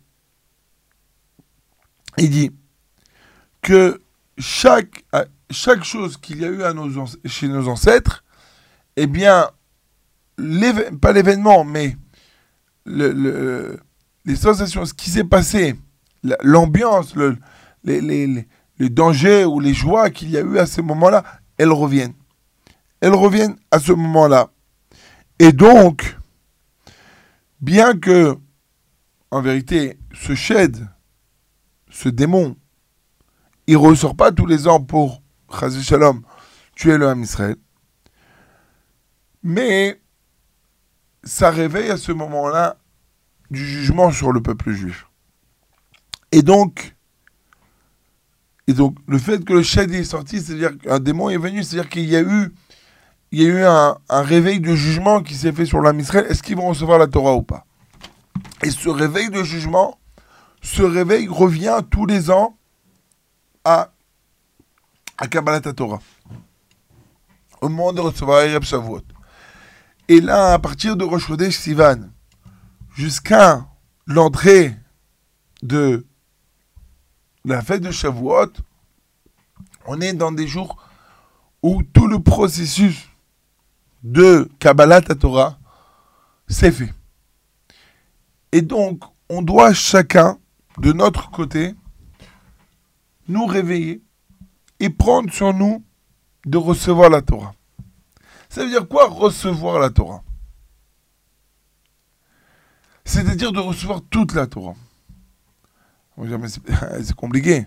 il 2.19 2.31
dit 2.31 2.51
que 3.63 4.03
chaque, 4.37 5.05
chose 5.83 6.17
qu'il 6.17 6.41
y 6.41 6.45
a 6.45 6.49
eu 6.49 6.63
chez 7.25 7.49
nos 7.49 7.69
ancêtres, 7.69 8.25
eh 8.97 9.07
bien, 9.07 9.51
pas 11.01 11.13
l'événement, 11.13 11.65
mais 11.65 11.97
le- 12.85 13.13
le- 13.13 13.81
les 14.25 14.37
sensations, 14.37 14.85
ce 14.85 14.95
qui 14.95 15.11
s'est 15.11 15.25
passé, 15.25 15.77
la- 16.23 16.37
l'ambiance, 16.43 17.15
le, 17.15 17.37
les, 17.85 18.01
les, 18.01 18.27
les- 18.27 18.49
les 18.79 18.91
dangers 18.91 19.45
ou 19.45 19.61
les 19.61 19.75
joies 19.75 20.11
qu'il 20.11 20.31
y 20.31 20.37
a 20.37 20.41
eu 20.41 20.59
à 20.59 20.67
ce 20.67 20.81
moment-là, 20.81 21.25
elles 21.57 21.73
reviennent. 21.73 22.15
Elles 23.01 23.15
reviennent 23.15 23.57
à 23.71 23.79
ce 23.79 23.93
moment-là. 23.93 24.51
Et 25.39 25.53
donc, 25.53 26.17
bien 27.61 27.97
que, 27.97 28.37
en 29.31 29.41
vérité, 29.41 29.99
ce 30.13 30.35
shed, 30.35 30.89
ce 31.91 32.09
démon, 32.09 32.57
il 33.67 33.77
ressort 33.77 34.17
pas 34.17 34.33
tous 34.33 34.47
les 34.47 34.67
ans 34.67 34.81
pour, 34.81 35.23
Chazé 35.59 35.83
Shalom, 35.83 36.23
tuer 36.75 36.99
le 36.99 37.09
Ham 37.09 37.23
Israël, 37.23 37.57
mais 39.43 40.01
ça 41.25 41.51
réveille 41.51 41.91
à 41.91 41.97
ce 41.97 42.13
moment-là 42.13 42.79
du 43.51 43.65
jugement 43.65 44.11
sur 44.11 44.33
le 44.33 44.43
peuple 44.43 44.73
juif. 44.73 45.07
Et 46.33 46.43
donc, 46.43 46.95
et 48.67 48.75
donc 48.75 48.97
le 49.07 49.19
fait 49.19 49.45
que 49.45 49.55
le 49.55 49.63
shed 49.63 49.93
est 49.93 50.05
sorti, 50.05 50.41
c'est-à-dire 50.41 50.77
qu'un 50.79 50.99
démon 50.99 51.31
est 51.31 51.39
venu, 51.39 51.63
c'est-à-dire 51.63 51.89
qu'il 51.89 52.05
y 52.05 52.17
a 52.17 52.23
eu, 52.23 52.55
il 53.31 53.43
y 53.43 53.47
a 53.47 53.49
eu 53.49 53.65
un, 53.65 53.99
réveil 54.09 54.61
de 54.61 54.75
jugement 54.75 55.23
qui 55.23 55.35
s'est 55.35 55.53
fait 55.53 55.67
sur 55.67 55.81
l'âme 55.81 56.01
Israël. 56.01 56.27
Est-ce 56.29 56.43
qu'ils 56.43 56.57
vont 56.57 56.69
recevoir 56.69 56.99
la 56.99 57.07
Torah 57.07 57.35
ou 57.35 57.43
pas? 57.43 57.67
Et 58.63 58.71
ce 58.71 58.89
réveil 58.89 59.31
de 59.31 59.43
jugement, 59.43 59.99
ce 60.63 60.83
réveil 60.83 61.29
revient 61.29 61.81
tous 61.91 62.07
les 62.07 62.31
ans 62.31 62.57
à, 63.65 63.93
à 65.19 65.29
Kabbalat 65.29 65.61
Torah, 65.61 66.01
au 67.61 67.69
moment 67.69 67.93
de 67.93 68.01
recevoir 68.01 68.43
Erev 68.43 68.65
Shavuot. 68.65 69.03
Et 70.09 70.21
là, 70.21 70.55
à 70.55 70.59
partir 70.59 70.97
de 70.97 71.05
Rosh 71.05 71.27
Chodesh 71.27 71.59
Sivan, 71.59 72.09
jusqu'à 72.97 73.67
l'entrée 74.07 74.75
de 75.63 76.07
la 77.45 77.61
fête 77.61 77.83
de 77.83 77.91
Shavuot, 77.91 78.53
on 79.87 80.01
est 80.01 80.15
dans 80.15 80.33
des 80.33 80.47
jours 80.47 80.83
où 81.63 81.83
tout 81.83 82.07
le 82.07 82.21
processus 82.21 83.08
de 84.03 84.49
Kabbalat 84.59 85.03
Torah 85.03 85.59
s'est 86.49 86.73
fait. 86.73 86.93
Et 88.53 88.63
donc, 88.63 89.03
on 89.29 89.43
doit 89.43 89.73
chacun, 89.75 90.39
de 90.79 90.93
notre 90.93 91.31
côté, 91.31 91.75
nous 93.29 93.47
réveiller 93.47 94.03
et 94.81 94.91
prendre 94.91 95.33
sur 95.33 95.53
nous 95.53 95.85
de 96.47 96.57
recevoir 96.57 97.11
la 97.11 97.21
Torah. 97.21 97.55
Ça 98.49 98.65
veut 98.65 98.71
dire 98.71 98.89
quoi 98.89 99.09
recevoir 99.09 99.79
la 99.79 99.91
Torah? 99.91 100.23
C'est-à-dire 103.05 103.53
de 103.53 103.61
recevoir 103.61 104.01
toute 104.11 104.35
la 104.35 104.47
Torah. 104.47 104.75
C'est 106.17 106.61
c'est 107.05 107.15
compliqué. 107.15 107.67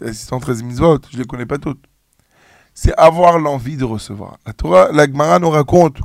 Les 0.00 0.12
613 0.12 0.62
mitzvot, 0.62 0.98
je 1.10 1.16
ne 1.16 1.22
les 1.22 1.26
connais 1.26 1.46
pas 1.46 1.58
toutes. 1.58 1.84
C'est 2.78 2.94
avoir 2.98 3.38
l'envie 3.38 3.78
de 3.78 3.84
recevoir. 3.84 4.36
La 4.44 4.52
Torah, 4.52 4.92
la 4.92 5.06
Gemara 5.06 5.38
nous 5.38 5.48
raconte 5.48 5.96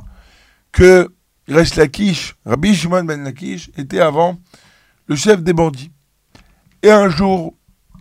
que 0.72 1.12
Resh 1.46 1.76
Lakish, 1.76 2.34
Rabbi 2.46 2.74
Shimon 2.74 3.04
ben 3.04 3.22
Lakish, 3.24 3.70
était 3.76 4.00
avant 4.00 4.38
le 5.06 5.14
chef 5.14 5.42
des 5.42 5.52
bandits. 5.52 5.92
Et 6.82 6.90
un 6.90 7.10
jour, 7.10 7.54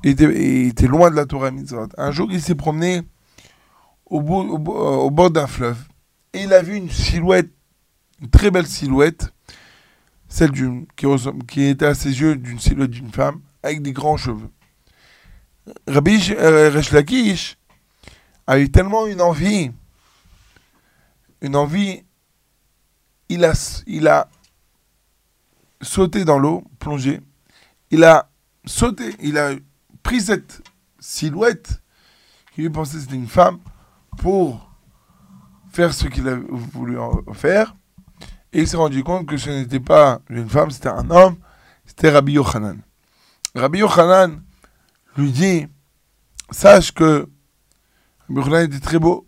il 0.05 0.12
était, 0.12 0.67
était 0.67 0.88
loin 0.88 1.12
de 1.12 1.17
la 1.17 1.25
Torah 1.25 1.51
mitzvot. 1.51 1.89
Un 1.97 2.12
jour, 2.12 2.29
il 2.31 2.41
s'est 2.41 2.55
promené 2.55 2.99
euh, 4.10 4.15
au 4.15 5.12
bord 5.12 5.31
d'un 5.31 5.47
fleuve. 5.47 5.84
Et 6.31 6.43
il 6.43 6.53
a 6.53 6.62
vu 6.62 6.75
une 6.75 6.89
silhouette, 6.89 7.51
une 8.21 8.29
très 8.29 8.51
belle 8.51 8.67
silhouette, 8.67 9.34
celle 10.29 10.51
d'une, 10.51 10.86
qui, 10.95 11.07
qui 11.45 11.63
était 11.65 11.88
à 11.88 11.93
ses 11.93 12.21
yeux 12.21 12.38
d'une 12.38 12.60
silhouette 12.60 12.91
d'une 12.91 13.12
femme, 13.12 13.41
avec 13.63 13.81
des 13.81 13.91
grands 13.91 14.15
cheveux. 14.15 14.49
Rabbi 15.88 16.34
euh, 16.38 16.69
Resh 16.69 16.91
Lakish 16.91 17.57
a 18.47 18.60
eu 18.60 18.69
tellement 18.69 19.08
une 19.08 19.21
envie, 19.21 19.71
une 21.41 21.56
envie, 21.56 22.04
il 23.30 23.45
a, 23.45 23.54
il 23.88 24.08
a 24.08 24.30
sauté 25.82 26.25
dans 26.25 26.39
l'eau, 26.39 26.63
plongé, 26.80 27.21
il 27.89 28.04
a 28.04 28.30
sauté, 28.65 29.15
il 29.19 29.38
a 29.38 29.51
pris 30.04 30.21
cette 30.21 30.62
silhouette, 30.99 31.82
qui 32.54 32.62
lui 32.62 32.69
pensait 32.69 32.97
que 32.97 33.04
c'était 33.04 33.15
une 33.15 33.27
femme, 33.27 33.60
pour 34.17 34.69
faire 35.71 35.93
ce 35.93 36.08
qu'il 36.08 36.27
a 36.27 36.36
voulu 36.36 36.97
faire, 37.34 37.75
et 38.54 38.62
il 38.62 38.67
s'est 38.67 38.77
rendu 38.77 39.04
compte 39.04 39.27
que 39.27 39.38
ce 39.38 39.49
n'était 39.49 39.80
pas 39.80 40.21
une 40.30 40.49
femme, 40.49 40.71
c'était 40.71 40.89
un 40.89 41.10
homme, 41.10 41.38
c'était 41.86 42.10
Rabbi 42.10 42.34
Yochanan. 42.34 42.80
Rabbi 43.56 43.80
Yochanan 43.80 44.43
lui 45.15 45.32
dit, 45.32 45.67
sache 46.51 46.91
que 46.91 47.30
Yochanan 48.36 48.63
était 48.65 48.80
très 48.80 49.00
beau. 49.00 49.28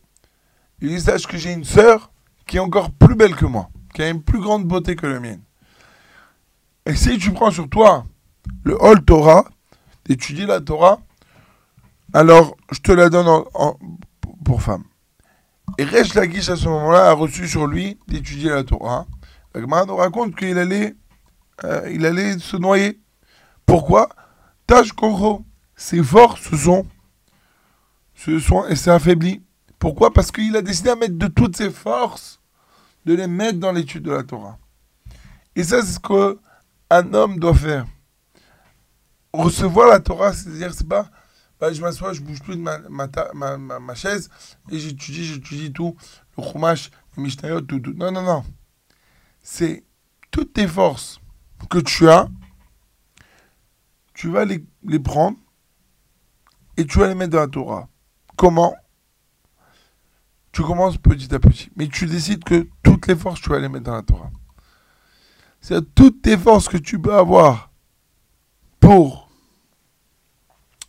Il 0.81 0.89
dit, 0.89 0.99
sache 1.01 1.27
que 1.27 1.37
j'ai 1.37 1.53
une 1.53 1.63
sœur 1.63 2.11
qui 2.45 2.57
est 2.57 2.59
encore 2.59 2.91
plus 2.91 3.15
belle 3.15 3.35
que 3.35 3.45
moi, 3.45 3.69
qui 3.93 4.01
a 4.03 4.09
une 4.09 4.21
plus 4.21 4.39
grande 4.39 4.65
beauté 4.65 4.95
que 4.95 5.07
la 5.07 5.19
mienne. 5.19 5.41
Et 6.85 6.95
si 6.95 7.17
tu 7.17 7.31
prends 7.31 7.51
sur 7.51 7.69
toi 7.69 8.03
le 8.63 8.75
Hol 8.79 9.03
Torah, 9.05 9.45
d'étudier 10.05 10.45
la 10.45 10.59
Torah, 10.59 10.99
alors 12.13 12.57
je 12.71 12.79
te 12.79 12.91
la 12.91 13.09
donne 13.09 13.27
en- 13.27 13.77
pour 14.43 14.61
femme. 14.61 14.83
Et 15.77 15.85
Resh 15.85 16.13
Lakish 16.13 16.49
à 16.49 16.57
ce 16.57 16.67
moment-là 16.67 17.09
a 17.09 17.13
reçu 17.13 17.47
sur 17.47 17.67
lui 17.67 17.97
d'étudier 18.07 18.49
la 18.49 18.63
Torah. 18.65 19.05
La 19.55 19.61
Gemara 19.61 19.85
nous 19.85 19.95
raconte 19.95 20.35
qu'il 20.35 20.57
allait, 20.57 20.95
euh, 21.63 21.89
il 21.91 22.05
allait 22.05 22.37
se 22.37 22.57
noyer. 22.57 22.99
Pourquoi? 23.65 24.09
Tâche 24.67 24.91
Koro, 24.91 25.45
ses 25.75 26.03
forces 26.03 26.53
sont, 26.55 26.85
se 28.15 28.39
sont 28.39 28.65
et 28.67 28.75
s'est 28.75 28.91
affaibli. 28.91 29.43
Pourquoi? 29.79 30.13
Parce 30.13 30.31
qu'il 30.31 30.55
a 30.55 30.61
décidé 30.61 30.89
à 30.89 30.95
mettre 30.95 31.17
de 31.17 31.27
toutes 31.27 31.57
ses 31.57 31.69
forces, 31.69 32.39
de 33.05 33.13
les 33.13 33.27
mettre 33.27 33.59
dans 33.59 33.71
l'étude 33.71 34.03
de 34.03 34.11
la 34.11 34.23
Torah. 34.23 34.57
Et 35.55 35.63
ça, 35.63 35.81
c'est 35.81 35.93
ce 35.93 35.99
qu'un 35.99 37.13
homme 37.13 37.39
doit 37.39 37.53
faire. 37.53 37.85
Recevoir 39.33 39.89
la 39.89 39.99
Torah, 39.99 40.31
c'est-à-dire, 40.31 40.73
c'est 40.73 40.87
pas, 40.87 41.09
bah, 41.59 41.73
je 41.73 41.81
m'assois, 41.81 42.13
je 42.13 42.21
bouge 42.21 42.41
plus 42.41 42.55
de 42.55 42.61
ma, 42.61 42.79
ma, 42.89 43.07
ma- 43.57 43.79
ma 43.79 43.95
chaise 43.95 44.29
et 44.69 44.79
j'étudie, 44.79 45.25
j'étudie 45.25 45.73
tout, 45.73 45.95
le 46.37 46.43
Chumash, 46.43 46.91
le 47.17 47.23
Mishnayot, 47.23 47.61
tout, 47.61 47.79
tout. 47.79 47.93
Non, 47.93 48.11
non, 48.11 48.21
non. 48.21 48.43
C'est 49.41 49.83
toutes 50.31 50.53
tes 50.53 50.67
forces 50.67 51.19
que 51.69 51.79
tu 51.79 52.09
as, 52.09 52.29
tu 54.13 54.29
vas 54.29 54.45
les, 54.45 54.63
les 54.83 54.99
prendre 54.99 55.37
et 56.77 56.85
tu 56.85 56.99
vas 56.99 57.07
les 57.07 57.15
mettre 57.15 57.31
dans 57.31 57.39
la 57.39 57.47
Torah. 57.47 57.89
Comment 58.35 58.75
Tu 60.51 60.61
commences 60.61 60.97
petit 60.97 61.33
à 61.33 61.39
petit. 61.39 61.69
Mais 61.75 61.87
tu 61.87 62.05
décides 62.05 62.43
que 62.43 62.67
toutes 62.83 63.07
les 63.07 63.15
forces, 63.15 63.41
tu 63.41 63.49
vas 63.49 63.59
les 63.59 63.69
mettre 63.69 63.85
dans 63.85 63.95
la 63.95 64.03
Torah. 64.03 64.31
C'est 65.61 65.93
toutes 65.95 66.21
tes 66.21 66.37
forces 66.37 66.67
que 66.67 66.77
tu 66.77 66.99
peux 66.99 67.15
avoir 67.15 67.71
pour 68.79 69.29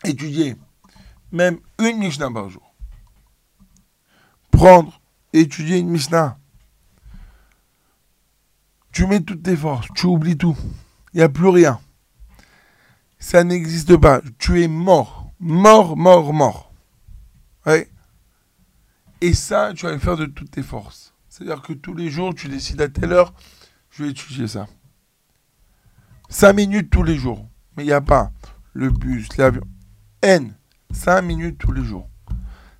étudier 0.02 0.56
même 1.30 1.58
une 1.78 1.98
Mishnah 1.98 2.30
par 2.30 2.48
jour. 2.48 2.74
Prendre, 4.50 5.00
étudier 5.32 5.78
une 5.78 5.88
Mishnah. 5.88 6.38
Tu 8.92 9.06
mets 9.06 9.20
toutes 9.20 9.42
tes 9.42 9.56
forces, 9.56 9.88
tu 9.94 10.06
oublies 10.06 10.36
tout. 10.36 10.56
Il 11.12 11.18
n'y 11.18 11.22
a 11.22 11.28
plus 11.28 11.48
rien. 11.48 11.80
Ça 13.18 13.42
n'existe 13.42 13.96
pas. 13.96 14.20
Tu 14.38 14.62
es 14.62 14.68
mort. 14.68 15.32
Mort, 15.40 15.96
mort, 15.96 16.32
mort. 16.32 16.73
Et 19.20 19.34
ça, 19.34 19.72
tu 19.74 19.86
vas 19.86 19.92
le 19.92 19.98
faire 19.98 20.16
de 20.16 20.26
toutes 20.26 20.50
tes 20.50 20.62
forces. 20.62 21.14
C'est-à-dire 21.28 21.62
que 21.62 21.72
tous 21.72 21.94
les 21.94 22.10
jours, 22.10 22.34
tu 22.34 22.48
décides 22.48 22.80
à 22.80 22.88
telle 22.88 23.12
heure, 23.12 23.32
je 23.90 24.04
vais 24.04 24.10
étudier 24.10 24.46
ça. 24.46 24.66
Cinq 26.28 26.54
minutes 26.54 26.90
tous 26.90 27.02
les 27.02 27.16
jours. 27.16 27.48
Mais 27.76 27.84
il 27.84 27.86
n'y 27.86 27.92
a 27.92 28.00
pas 28.00 28.30
le 28.72 28.90
bus, 28.90 29.36
l'avion. 29.36 29.64
N. 30.22 30.54
Cinq 30.92 31.22
minutes 31.22 31.58
tous 31.58 31.72
les 31.72 31.84
jours. 31.84 32.08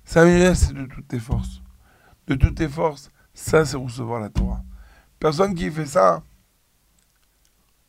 Cinq 0.03 0.25
minutes, 0.25 0.55
c'est 0.55 0.73
de 0.73 0.85
toutes 0.85 1.07
tes 1.07 1.19
forces. 1.19 1.61
De 2.27 2.35
toutes 2.35 2.55
tes 2.55 2.69
forces, 2.69 3.09
ça, 3.33 3.65
c'est 3.65 3.77
recevoir 3.77 4.19
la 4.19 4.29
Torah. 4.29 4.63
Personne 5.19 5.55
qui 5.55 5.69
fait 5.69 5.85
ça, 5.85 6.23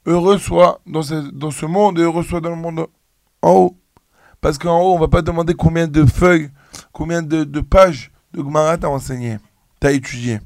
heureux 0.05 0.39
soit 0.39 0.81
dans 0.87 1.03
ce, 1.03 1.31
dans 1.31 1.51
ce 1.51 1.67
monde 1.67 1.99
et 1.99 2.03
heureux 2.03 2.23
soit 2.23 2.41
dans 2.41 2.51
le 2.51 2.57
monde 2.57 2.87
en 3.43 3.53
haut. 3.53 3.79
Parce 4.41 4.59
qu'en 4.59 4.81
haut, 4.81 4.95
on 4.95 4.99
va 4.99 5.09
pas 5.09 5.23
demander 5.23 5.55
combien 5.55 5.87
de 5.89 6.05
feuilles, 6.05 6.51
combien 6.93 7.23
de, 7.23 7.61
pages 7.61 8.11
de 8.33 8.43
Gemara 8.43 8.79
t'as 8.79 8.89
enseigné, 8.89 9.39
t'as 9.81 9.93
étudié. 9.93 10.41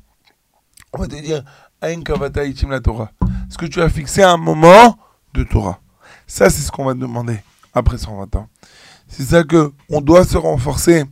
On 0.92 0.98
va 0.98 1.06
te 1.06 1.16
dire, 1.16 1.44
la 1.82 2.80
Torah. 2.80 3.10
Est-ce 3.48 3.58
que 3.58 3.66
tu 3.66 3.80
as 3.80 3.88
fixé 3.88 4.22
un 4.22 4.36
moment 4.36 4.98
de 5.34 5.44
Torah? 5.44 5.80
Ça, 6.26 6.50
c'est 6.50 6.62
ce 6.62 6.70
qu'on 6.70 6.84
va 6.84 6.94
te 6.94 6.98
demander 6.98 7.38
après 7.74 7.98
120 7.98 8.36
ans. 8.36 8.48
C'est 9.08 9.24
ça 9.24 9.42
que 9.42 9.72
on 9.88 10.00
doit 10.00 10.24
se 10.24 10.36
renforcer 10.36 11.04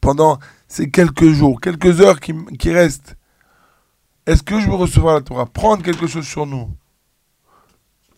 pendant 0.00 0.38
ces 0.68 0.90
quelques 0.90 1.30
jours, 1.30 1.60
quelques 1.60 2.00
heures 2.00 2.20
qui, 2.20 2.34
qui 2.58 2.72
restent. 2.72 3.16
Est-ce 4.26 4.42
que 4.42 4.60
je 4.60 4.66
veux 4.66 4.76
recevoir 4.76 5.14
la 5.14 5.20
Torah? 5.20 5.46
Prendre 5.46 5.82
quelque 5.82 6.06
chose 6.06 6.26
sur 6.26 6.46
nous? 6.46 6.70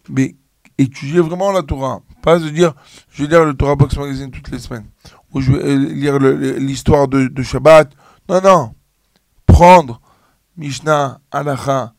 Mais 0.08 0.36
étudier 0.78 1.20
vraiment 1.20 1.50
la 1.52 1.62
Torah. 1.62 2.00
Pas 2.22 2.38
se 2.38 2.46
dire, 2.46 2.72
je 3.10 3.24
vais 3.24 3.28
lire 3.28 3.44
le 3.44 3.54
Torah 3.54 3.74
Box 3.74 3.96
Magazine 3.96 4.30
toutes 4.30 4.50
les 4.50 4.60
semaines. 4.60 4.86
Ou 5.32 5.40
je 5.40 5.52
vais 5.52 5.64
euh, 5.64 5.76
lire 5.76 6.18
l'histoire 6.18 7.08
de, 7.08 7.26
de 7.26 7.42
Shabbat. 7.42 7.90
Non, 8.28 8.40
non. 8.40 8.74
Prendre 9.44 10.00
Mishnah, 10.56 11.20
Halacha, 11.30 11.94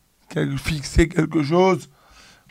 fixer 0.56 1.08
quelque 1.08 1.42
chose. 1.42 1.88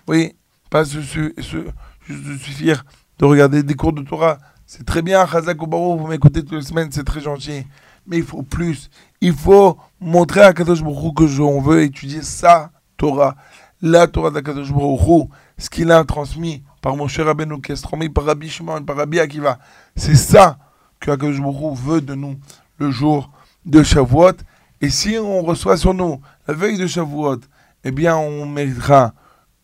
Oui, 0.08 0.36
pas 0.70 0.86
se, 0.86 1.02
suffire 1.02 2.84
de 3.20 3.26
regarder 3.26 3.64
des 3.64 3.74
cours 3.74 3.94
de 3.94 4.02
Torah. 4.04 4.38
C'est 4.66 4.86
très 4.86 5.02
bien, 5.02 5.26
Chazak 5.26 5.62
ou 5.62 5.68
Baruch, 5.68 6.00
vous 6.00 6.08
m'écoutez 6.08 6.42
toutes 6.42 6.60
les 6.60 6.62
semaines, 6.62 6.90
c'est 6.92 7.04
très 7.04 7.22
gentil. 7.22 7.66
Mais 8.06 8.18
il 8.18 8.24
faut 8.24 8.44
plus. 8.44 8.90
Il 9.22 9.34
faut 9.34 9.78
montrer 10.00 10.42
à 10.42 10.54
Kadosh 10.54 10.84
Baruch 10.84 11.16
que 11.16 11.42
on 11.42 11.62
veut 11.62 11.84
étudier 11.84 12.22
sa 12.22 12.72
Torah. 12.98 13.36
La 13.82 14.08
Torah 14.08 14.32
d'Akadosh 14.32 14.72
Baruch 14.72 15.30
ce 15.58 15.70
qu'il 15.70 15.92
a 15.92 16.04
transmis 16.04 16.64
par 16.84 16.98
mon 16.98 17.08
cher 17.08 17.34
qui 17.64 17.72
est 17.72 17.82
transmis 17.82 18.10
par 18.10 18.26
Rabbi 18.26 18.50
Shimon, 18.50 18.84
par 18.84 18.98
Rabbi 18.98 19.18
Akiva. 19.18 19.58
C'est 19.96 20.16
ça 20.16 20.60
que 21.00 21.12
Akadosh 21.12 21.40
veut 21.78 22.02
de 22.02 22.14
nous 22.14 22.36
le 22.78 22.92
jour 22.92 23.32
de 23.66 23.82
Shavuot. 23.82 24.34
Et 24.82 24.90
si 24.90 25.18
on 25.18 25.44
reçoit 25.44 25.78
sur 25.78 25.94
nous 25.94 26.20
la 26.46 26.54
veille 26.54 26.78
de 26.78 26.86
Shavuot, 26.86 27.40
eh 27.86 27.92
bien 27.92 28.18
on 28.18 28.46
méritera 28.46 29.14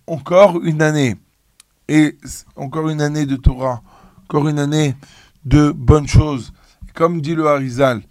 encore 0.07 0.63
une 0.63 0.81
année. 0.81 1.17
Et 1.89 2.17
encore 2.55 2.87
une 2.87 3.01
année 3.01 3.25
de 3.25 3.35
Torah, 3.35 3.81
encore 4.23 4.47
une 4.47 4.59
année 4.59 4.95
de 5.43 5.71
bonnes 5.71 6.07
choses. 6.07 6.53
Comme 6.95 7.19
dit 7.19 7.35
le 7.35 7.47
Harizal, 7.47 8.01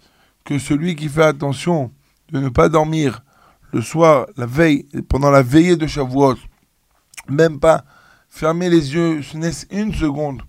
que 0.45 0.59
celui 0.59 0.95
qui 0.95 1.09
fait 1.09 1.23
attention 1.23 1.91
de 2.31 2.39
ne 2.39 2.49
pas 2.49 2.69
dormir 2.69 3.23
le 3.73 3.81
soir, 3.81 4.27
la 4.37 4.45
veille, 4.45 4.85
pendant 5.09 5.31
la 5.31 5.41
veillée 5.41 5.77
de 5.77 5.87
Shavuot, 5.87 6.35
même 7.27 7.59
pas 7.59 7.83
fermer 8.29 8.69
les 8.69 8.93
yeux, 8.93 9.21
ce 9.21 9.37
n'est 9.37 9.51
une 9.71 9.93
seconde, 9.93 10.41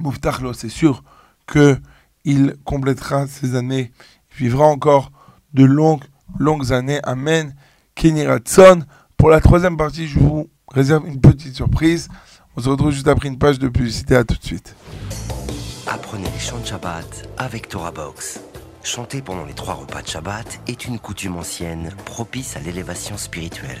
Mouftachlo, 0.00 0.52
c'est 0.52 0.68
sûr 0.68 1.02
que 1.46 1.78
il 2.24 2.56
complétera 2.64 3.26
ses 3.26 3.54
années, 3.54 3.92
il 4.32 4.36
vivra 4.36 4.66
encore 4.66 5.12
de 5.52 5.64
longues, 5.64 6.04
longues 6.38 6.72
années. 6.72 7.00
Amen. 7.04 7.54
Kenny 7.94 8.26
Ratson. 8.26 8.84
Pour 9.16 9.30
la 9.30 9.40
troisième 9.40 9.76
partie, 9.76 10.08
je 10.08 10.18
vous 10.18 10.50
réserve 10.72 11.06
une 11.06 11.20
petite 11.20 11.54
surprise. 11.54 12.08
On 12.56 12.60
se 12.60 12.68
retrouve 12.68 12.90
juste 12.90 13.08
après 13.08 13.28
une 13.28 13.38
page 13.38 13.58
de 13.58 13.68
publicité. 13.68 14.16
À 14.16 14.24
tout 14.24 14.36
de 14.36 14.44
suite. 14.44 14.74
Apprenez 15.86 16.28
les 16.30 16.38
chants 16.38 16.58
de 16.58 16.66
Shabbat 16.66 17.28
avec 17.36 17.68
Torah 17.68 17.92
Box. 17.92 18.40
Chanter 18.82 19.22
pendant 19.22 19.44
les 19.44 19.54
trois 19.54 19.74
repas 19.74 20.02
de 20.02 20.08
Shabbat 20.08 20.60
est 20.66 20.86
une 20.86 20.98
coutume 20.98 21.36
ancienne 21.36 21.90
propice 22.04 22.56
à 22.56 22.60
l'élévation 22.60 23.16
spirituelle. 23.16 23.80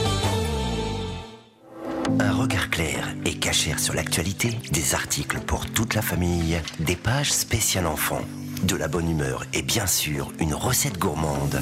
Un 2.19 2.33
regard 2.33 2.69
clair 2.69 3.15
et 3.25 3.35
cachère 3.35 3.79
sur 3.79 3.93
l'actualité, 3.93 4.57
des 4.71 4.95
articles 4.95 5.39
pour 5.39 5.65
toute 5.65 5.93
la 5.93 6.01
famille, 6.01 6.59
des 6.79 6.95
pages 6.95 7.31
spéciales 7.31 7.87
enfants, 7.87 8.21
de 8.63 8.75
la 8.75 8.87
bonne 8.87 9.09
humeur 9.09 9.45
et 9.53 9.61
bien 9.61 9.87
sûr 9.87 10.31
une 10.39 10.53
recette 10.53 10.97
gourmande. 10.97 11.61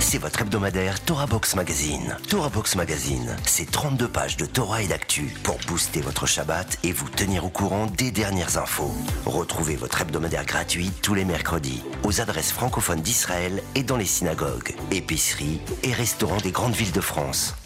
C'est 0.00 0.18
votre 0.18 0.42
hebdomadaire 0.42 1.00
Torah 1.04 1.26
Box 1.26 1.54
Magazine. 1.54 2.16
Torah 2.28 2.48
Box 2.48 2.76
Magazine, 2.76 3.36
c'est 3.46 3.70
32 3.70 4.08
pages 4.08 4.36
de 4.36 4.44
Torah 4.44 4.82
et 4.82 4.88
d'actu 4.88 5.34
pour 5.42 5.56
booster 5.66 6.00
votre 6.00 6.26
Shabbat 6.26 6.78
et 6.82 6.92
vous 6.92 7.08
tenir 7.08 7.44
au 7.44 7.48
courant 7.48 7.86
des 7.86 8.10
dernières 8.10 8.58
infos. 8.58 8.94
Retrouvez 9.24 9.76
votre 9.76 10.00
hebdomadaire 10.00 10.44
gratuit 10.44 10.90
tous 11.02 11.14
les 11.14 11.24
mercredis 11.24 11.82
aux 12.02 12.20
adresses 12.20 12.52
francophones 12.52 13.00
d'Israël 13.00 13.62
et 13.74 13.82
dans 13.82 13.96
les 13.96 14.04
synagogues, 14.04 14.74
épiceries 14.90 15.60
et 15.82 15.92
restaurants 15.92 16.40
des 16.40 16.52
grandes 16.52 16.74
villes 16.74 16.92
de 16.92 17.00
France, 17.00 17.54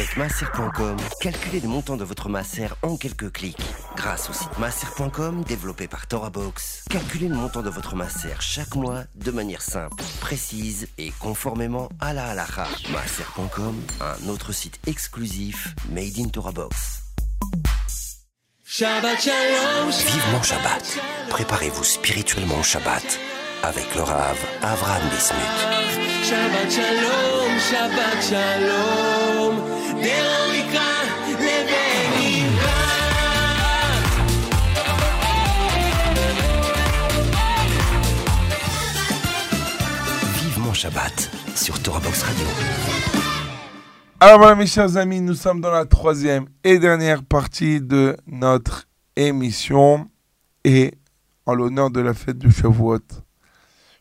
Avec 0.00 0.16
masser.com, 0.16 0.96
calculez 1.20 1.60
le 1.60 1.68
montant 1.68 1.98
de 1.98 2.04
votre 2.04 2.30
masser 2.30 2.68
en 2.80 2.96
quelques 2.96 3.30
clics. 3.32 3.58
Grâce 3.96 4.30
au 4.30 4.32
site 4.32 4.58
masser.com 4.58 5.44
développé 5.44 5.88
par 5.88 6.06
TorahBox, 6.06 6.86
calculez 6.88 7.28
le 7.28 7.34
montant 7.34 7.60
de 7.60 7.68
votre 7.68 7.96
masser 7.96 8.30
chaque 8.40 8.74
mois 8.76 9.02
de 9.14 9.30
manière 9.30 9.60
simple, 9.60 10.02
précise 10.22 10.88
et 10.96 11.12
conformément 11.18 11.90
à 12.00 12.14
la 12.14 12.28
halakha. 12.28 12.66
Masser.com, 12.90 13.78
un 14.00 14.28
autre 14.30 14.52
site 14.52 14.80
exclusif 14.86 15.74
made 15.90 16.18
in. 16.18 16.30
Shabbat 18.64 19.20
Shalom. 19.20 19.90
Vivement 19.90 20.42
Shabbat. 20.42 20.98
Préparez-vous 21.28 21.84
spirituellement 21.84 22.58
au 22.58 22.62
Shabbat 22.62 23.20
avec 23.64 23.94
le 23.94 24.00
Rav 24.00 24.38
Avraham 24.62 25.02
Bismuth. 25.10 26.24
Shabbat 26.24 26.70
Shalom, 26.70 27.58
Shabbat 27.60 28.22
Shalom. 28.22 29.79
Vive 30.00 30.08
mon 40.58 40.72
Shabbat 40.72 41.30
sur 41.54 41.82
Torahbox 41.82 42.22
Radio. 42.22 42.46
Alors 44.20 44.38
voilà 44.38 44.54
mes 44.54 44.66
chers 44.66 44.96
amis, 44.96 45.20
nous 45.20 45.34
sommes 45.34 45.60
dans 45.60 45.70
la 45.70 45.84
troisième 45.84 46.46
et 46.64 46.78
dernière 46.78 47.22
partie 47.22 47.82
de 47.82 48.16
notre 48.26 48.88
émission 49.16 50.08
et 50.64 50.94
en 51.44 51.54
l'honneur 51.54 51.90
de 51.90 52.00
la 52.00 52.14
fête 52.14 52.38
du 52.38 52.50
Shavuot, 52.50 53.00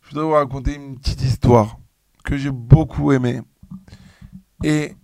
je 0.03 0.09
voudrais 0.09 0.23
vous 0.23 0.31
raconter 0.31 0.75
une 0.75 0.97
petite 0.97 1.21
histoire 1.21 1.77
que 2.23 2.37
j'ai 2.37 2.51
beaucoup 2.51 3.11
aimée. 3.11 3.41
Et 4.63 4.95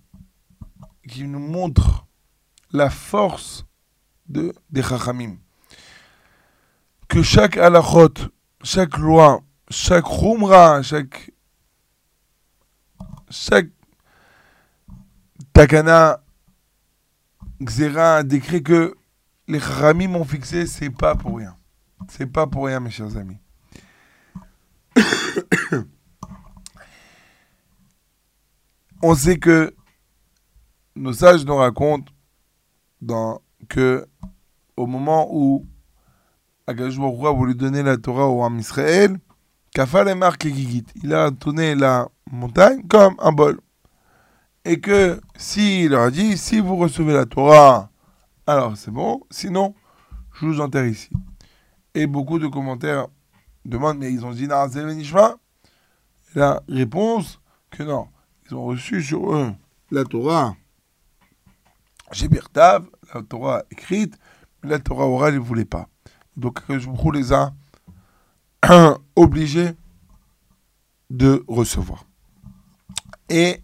qui 1.08 1.24
nous 1.24 1.39
montre 1.39 2.06
la 2.72 2.89
force 2.89 3.66
de, 4.28 4.53
des 4.70 4.82
Chachamim. 4.82 5.38
Que 7.08 7.22
chaque 7.22 7.58
halachot, 7.58 8.14
chaque 8.64 8.97
loi, 8.97 9.41
chaque 9.70 10.06
rumra, 10.06 10.82
chaque, 10.82 11.32
chaque 13.30 13.70
Takana, 15.53 16.22
Xera, 17.62 18.24
décret 18.24 18.62
que 18.62 18.95
les 19.47 19.60
Ramim 19.60 20.16
ont 20.16 20.26
fixé, 20.26 20.66
c'est 20.66 20.89
pas 20.89 21.16
pour 21.16 21.38
rien. 21.38 21.56
C'est 22.10 22.26
pas 22.26 22.45
pour 22.47 22.66
rien, 22.66 22.82
mes 22.82 22.89
chers 22.89 23.16
amis. 23.16 23.38
On 29.01 29.16
sait 29.16 29.38
que 29.38 29.74
nos 30.96 31.14
sages 31.14 31.46
nous 31.46 31.56
racontent 31.56 32.12
que 33.68 34.08
au 34.78 34.88
moment 34.88 35.28
où 35.32 35.66
Hu 36.68 37.28
a 37.28 37.32
voulu 37.32 37.54
donner 37.54 37.84
la 37.84 37.98
Torah 37.98 38.28
au 38.28 38.43
Ham 38.43 38.58
Israël, 38.58 39.18
Kafal 39.74 40.08
et 40.08 40.50
Gigit, 40.54 40.86
il 41.04 41.14
a 41.14 41.30
tourné 41.32 41.76
la 41.76 42.10
montagne 42.32 42.82
comme 42.88 43.16
un 43.20 43.32
bol 43.32 43.60
et 44.64 44.80
que 44.80 45.22
s'il 45.38 45.91
leur 45.91 46.04
a 46.04 46.12
dit 46.12 46.38
si 46.38 46.60
vous 46.60 46.76
recevez 46.76 47.14
la 47.14 47.26
Torah, 47.26 47.91
alors 48.48 48.76
c'est 48.76 48.91
bon, 48.91 49.22
sinon 49.30 49.76
je 50.34 50.46
vous 50.46 50.60
enterre 50.60 50.86
ici. 50.86 51.10
Et 51.93 52.08
beaucoup 52.08 52.39
de 52.39 52.48
commentaires 52.48 53.08
demande, 53.64 54.00
mais 54.00 54.12
ils 54.12 54.26
ont 54.26 54.32
dit 54.32 54.48
Na'aseh 54.48 54.84
Benishma 54.84 55.36
La 56.34 56.62
réponse, 56.68 57.39
que 57.70 57.84
non. 57.84 58.08
Ils 58.48 58.56
ont 58.56 58.66
reçu 58.66 59.02
sur 59.02 59.34
eux 59.34 59.54
la 59.91 60.04
Torah 60.04 60.56
Birtav, 62.30 62.86
la 63.14 63.22
Torah 63.24 63.64
écrite, 63.72 64.18
mais 64.64 64.70
la 64.70 64.80
Torah 64.80 65.08
orale, 65.08 65.36
ne 65.36 65.39
voulaient 65.39 65.66
pas. 65.66 65.88
Donc, 66.38 66.60
je 66.70 66.89
vous 66.89 67.12
les 67.12 67.34
a 67.34 67.53
obligés 69.16 69.72
de 71.10 71.43
recevoir. 71.47 72.06
Et 73.30 73.62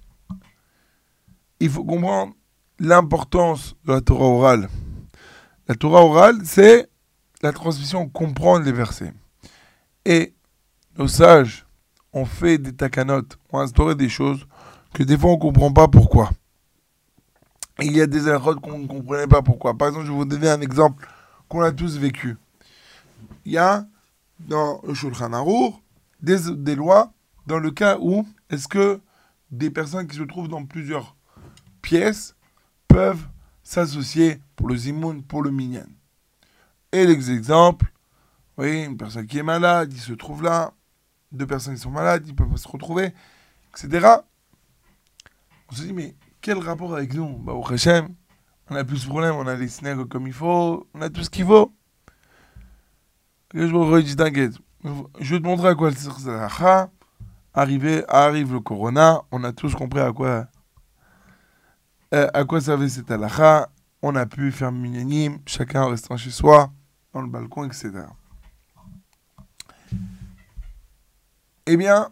il 1.59 1.69
faut 1.69 1.83
comprendre 1.83 2.33
l'importance 2.79 3.75
de 3.85 3.93
la 3.93 4.01
Torah 4.01 4.25
orale. 4.25 4.69
La 5.67 5.75
Torah 5.75 6.03
orale, 6.03 6.39
c'est 6.43 6.89
la 7.41 7.51
transmission, 7.51 8.09
comprendre 8.09 8.65
les 8.65 8.71
versets. 8.71 9.13
Et 10.05 10.33
nos 10.97 11.07
sages 11.07 11.65
ont 12.13 12.25
fait 12.25 12.57
des 12.57 12.73
takanotes, 12.73 13.37
ont 13.51 13.59
instauré 13.59 13.95
des 13.95 14.09
choses 14.09 14.45
que 14.93 15.03
des 15.03 15.17
fois 15.17 15.31
on 15.31 15.35
ne 15.35 15.39
comprend 15.39 15.71
pas 15.71 15.87
pourquoi. 15.87 16.31
Il 17.82 17.95
y 17.95 18.01
a 18.01 18.07
des 18.07 18.27
erreurs 18.27 18.59
qu'on 18.61 18.79
ne 18.79 18.88
comprenait 18.88 19.27
pas 19.27 19.41
pourquoi. 19.41 19.77
Par 19.77 19.89
exemple, 19.89 20.05
je 20.05 20.11
vais 20.11 20.17
vous 20.17 20.25
donner 20.25 20.49
un 20.49 20.61
exemple 20.61 21.07
qu'on 21.47 21.61
a 21.61 21.71
tous 21.71 21.97
vécu. 21.97 22.38
Il 23.45 23.53
y 23.53 23.57
a 23.57 23.86
dans 24.39 24.82
le 24.86 24.93
Shulchan 24.93 25.34
Aruch 25.34 25.73
des, 26.21 26.38
des 26.55 26.75
lois 26.75 27.11
dans 27.47 27.59
le 27.59 27.71
cas 27.71 27.97
où 27.99 28.27
est-ce 28.49 28.67
que 28.67 28.99
des 29.49 29.69
personnes 29.69 30.07
qui 30.07 30.15
se 30.15 30.23
trouvent 30.23 30.47
dans 30.47 30.65
plusieurs 30.65 31.15
pièces 31.82 32.36
peuvent 32.88 33.27
s'associer 33.63 34.41
pour 34.55 34.67
le 34.67 34.75
zimoun, 34.75 35.23
pour 35.23 35.41
le 35.41 35.51
minyan. 35.51 35.88
Et 36.91 37.05
les 37.05 37.32
exemples, 37.32 37.91
oui, 38.57 38.84
une 38.84 38.97
personne 38.97 39.27
qui 39.27 39.38
est 39.38 39.43
malade, 39.43 39.91
il 39.93 39.99
se 39.99 40.13
trouve 40.13 40.43
là, 40.43 40.73
deux 41.32 41.47
personnes 41.47 41.75
qui 41.75 41.82
sont 41.82 41.91
malades, 41.91 42.27
ils 42.27 42.36
peuvent 42.36 42.55
se 42.57 42.67
retrouver, 42.67 43.13
etc. 43.69 44.07
On 45.69 45.75
se 45.75 45.84
dit, 45.84 45.93
mais 45.93 46.15
quel 46.41 46.57
rapport 46.57 46.95
avec 46.95 47.13
nous? 47.13 47.37
Bah, 47.37 47.53
Au 47.53 47.65
Hachem, 47.65 48.09
on 48.69 48.75
a 48.75 48.83
plus 48.83 49.03
de 49.03 49.09
problèmes, 49.09 49.35
on 49.35 49.47
a 49.47 49.55
les 49.55 49.67
synagogues 49.67 50.09
comme 50.09 50.27
il 50.27 50.33
faut, 50.33 50.87
on 50.93 51.01
a 51.01 51.09
tout 51.09 51.23
ce 51.23 51.29
qu'il 51.29 51.45
faut. 51.45 51.73
Je 53.53 53.67
je 53.67 55.35
vais 55.35 55.39
te 55.39 55.45
montrer 55.45 55.67
à 55.69 55.75
quoi 55.75 55.91
sert 55.91 56.87
Arrivé, 57.53 58.05
arrive 58.07 58.53
le 58.53 58.61
corona, 58.61 59.21
on 59.31 59.43
a 59.43 59.51
tous 59.51 59.75
compris 59.75 59.99
à 59.99 60.13
quoi, 60.13 60.47
euh, 62.13 62.27
à 62.33 62.45
quoi 62.45 62.61
servait 62.61 62.87
cette 62.87 63.11
halakha. 63.11 63.69
On 64.01 64.15
a 64.15 64.25
pu 64.25 64.51
faire 64.51 64.71
minyanim, 64.71 65.39
chacun 65.45 65.85
restant 65.85 66.15
chez 66.15 66.31
soi, 66.31 66.71
dans 67.13 67.21
le 67.21 67.27
balcon, 67.27 67.65
etc. 67.65 67.91
Eh 71.67 71.77
bien, 71.77 72.09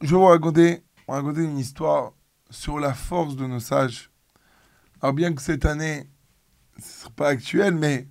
je 0.00 0.06
vais 0.06 0.16
vous 0.16 0.26
raconter, 0.26 0.82
raconter 1.08 1.42
une 1.42 1.58
histoire 1.58 2.12
sur 2.54 2.78
la 2.78 2.94
force 2.94 3.36
de 3.36 3.46
nos 3.46 3.60
sages. 3.60 4.10
Alors 5.02 5.12
bien 5.12 5.34
que 5.34 5.42
cette 5.42 5.64
année, 5.64 6.08
ce 6.78 6.82
ne 6.82 6.86
sera 6.86 7.10
pas 7.10 7.28
actuel, 7.28 7.74
mais 7.74 8.08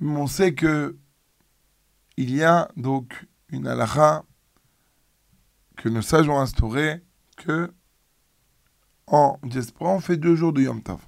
on 0.00 0.26
sait 0.26 0.54
que 0.54 0.98
il 2.16 2.34
y 2.34 2.42
a 2.42 2.70
donc 2.76 3.26
une 3.48 3.66
halakha 3.66 4.24
que 5.76 5.88
nos 5.88 6.02
sages 6.02 6.28
ont 6.28 6.38
instaurée 6.38 7.02
que 7.36 7.72
en 9.06 9.38
diaspora, 9.42 9.90
on 9.90 10.00
fait 10.00 10.16
deux 10.16 10.36
jours 10.36 10.52
de 10.52 10.62
Yom 10.62 10.82
Tov. 10.82 11.00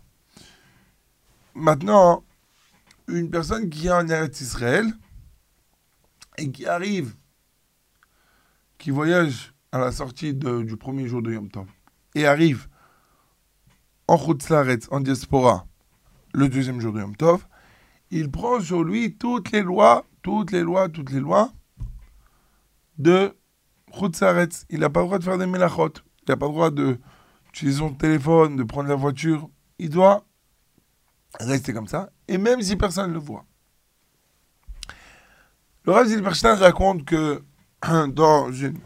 Maintenant, 1.55 2.25
une 3.07 3.31
personne 3.31 3.71
qui 3.71 3.87
est 3.87 3.93
en 3.93 4.09
Eretz 4.09 4.41
Israël 4.41 4.93
et 6.37 6.51
qui 6.51 6.67
arrive, 6.67 7.15
qui 8.79 8.91
voyage 8.91 9.54
à 9.75 9.79
la 9.79 9.91
sortie 9.91 10.35
du 10.35 10.77
premier 10.77 11.09
jour 11.09 11.21
de 11.21 11.33
Yom 11.33 11.51
Tov 11.51 11.67
et 12.15 12.27
arrive 12.27 12.69
en 14.07 14.17
Chutzlaretz, 14.17 14.87
en 14.93 15.01
diaspora, 15.01 15.67
le 16.33 16.49
deuxième 16.49 16.81
jour 16.81 16.93
de 16.93 17.01
Yom 17.01 17.17
Tov, 17.17 17.45
il 18.13 18.31
prend 18.31 18.61
sur 18.61 18.85
lui 18.85 19.17
toutes 19.17 19.51
les 19.51 19.63
lois, 19.63 20.07
toutes 20.23 20.53
les 20.53 20.61
lois, 20.61 20.89
toutes 20.89 21.11
les 21.11 21.19
lois 21.19 21.51
de 22.99 23.37
Chutzlaretz. 23.93 24.65
Il 24.71 24.79
n'a 24.79 24.91
pas 24.91 25.01
le 25.01 25.07
droit 25.07 25.19
de 25.19 25.25
faire 25.25 25.39
des 25.39 25.47
melachot. 25.47 25.95
Il 26.23 26.31
n'a 26.31 26.37
pas 26.37 26.47
le 26.47 26.53
droit 26.53 26.71
d'utiliser 26.71 27.79
son 27.79 27.95
téléphone, 27.95 28.55
de 28.55 28.63
prendre 28.63 28.89
la 28.89 28.95
voiture. 28.95 29.51
Il 29.81 29.91
doit 29.91 30.25
rester 31.41 31.73
comme 31.73 31.89
ça. 31.89 32.11
Et 32.29 32.39
même 32.39 32.63
si 32.63 32.77
personne 32.77 33.09
ne 33.09 33.15
le 33.15 33.19
voit. 33.19 33.45
Le 35.85 35.91
Rav 35.91 36.07
Zilberstein 36.07 36.55
raconte 36.55 37.05
que 37.05 37.43
dans 38.13 38.53
une, 38.53 38.79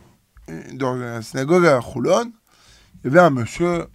dans 0.72 0.94
la 0.94 1.22
synagogue 1.22 1.66
à 1.66 1.80
Choulon, 1.80 2.32
il 3.02 3.04
y 3.04 3.06
avait 3.08 3.20
un 3.20 3.30
monsieur, 3.30 3.86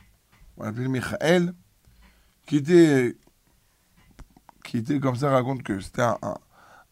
on 0.58 0.64
l'appelait 0.64 0.88
Michael, 0.88 1.54
qui 2.46 2.58
était, 2.58 3.16
qui 4.64 4.78
était 4.78 5.00
comme 5.00 5.16
ça, 5.16 5.30
raconte 5.30 5.64
que 5.64 5.80
c'était 5.80 6.02
un, 6.02 6.18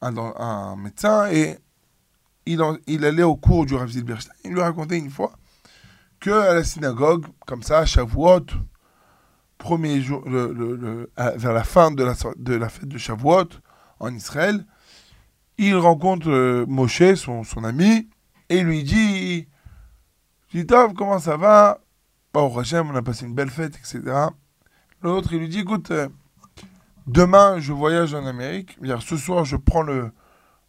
un, 0.02 0.18
un, 0.18 0.76
médecin 0.76 1.30
et 1.32 1.58
il, 2.46 2.62
il 2.88 3.06
allait 3.06 3.24
au 3.24 3.36
cours 3.36 3.66
du 3.66 3.76
Rav 3.76 3.90
Zilberstein. 3.90 4.34
Il 4.44 4.52
lui 4.52 4.62
racontait 4.62 4.98
une 4.98 5.10
fois 5.10 5.34
que 6.20 6.32
à 6.32 6.54
la 6.54 6.64
synagogue, 6.64 7.26
comme 7.46 7.64
ça, 7.64 7.80
à 7.80 7.86
Shavuot, 7.86 8.46
premier 9.58 10.02
jour, 10.02 10.28
le, 10.28 10.54
le, 10.54 11.12
vers 11.36 11.54
la 11.54 11.64
fin 11.64 11.92
de 11.92 12.04
la, 12.04 12.14
de 12.36 12.56
la 12.56 12.70
fête 12.70 12.88
de 12.88 12.98
Shavuot 12.98 13.50
en 14.00 14.14
Israël, 14.14 14.66
il 15.58 15.76
rencontre 15.76 16.30
euh, 16.30 16.66
Moshe, 16.68 17.14
son, 17.16 17.44
son, 17.44 17.64
ami, 17.64 18.10
et 18.52 18.62
lui 18.64 18.84
dit 18.84 19.48
dit 20.54 20.66
comment 20.98 21.20
ça 21.20 21.38
va? 21.38 21.80
Au 22.34 22.60
Hachem, 22.60 22.90
on 22.90 22.96
a 22.96 23.02
passé 23.02 23.26
une 23.26 23.34
belle 23.34 23.50
fête, 23.50 23.76
etc. 23.78 24.02
L'autre, 25.02 25.34
il 25.34 25.40
lui 25.40 25.50
dit 25.50 25.60
Écoute, 25.60 25.92
euh, 25.92 26.08
demain, 27.08 27.60
je 27.60 27.74
voyage 27.74 28.14
en 28.14 28.26
Amérique. 28.26 28.78
Ce 29.02 29.18
soir, 29.18 29.46
je 29.46 29.56
prends 29.56 29.82
le 29.82 30.12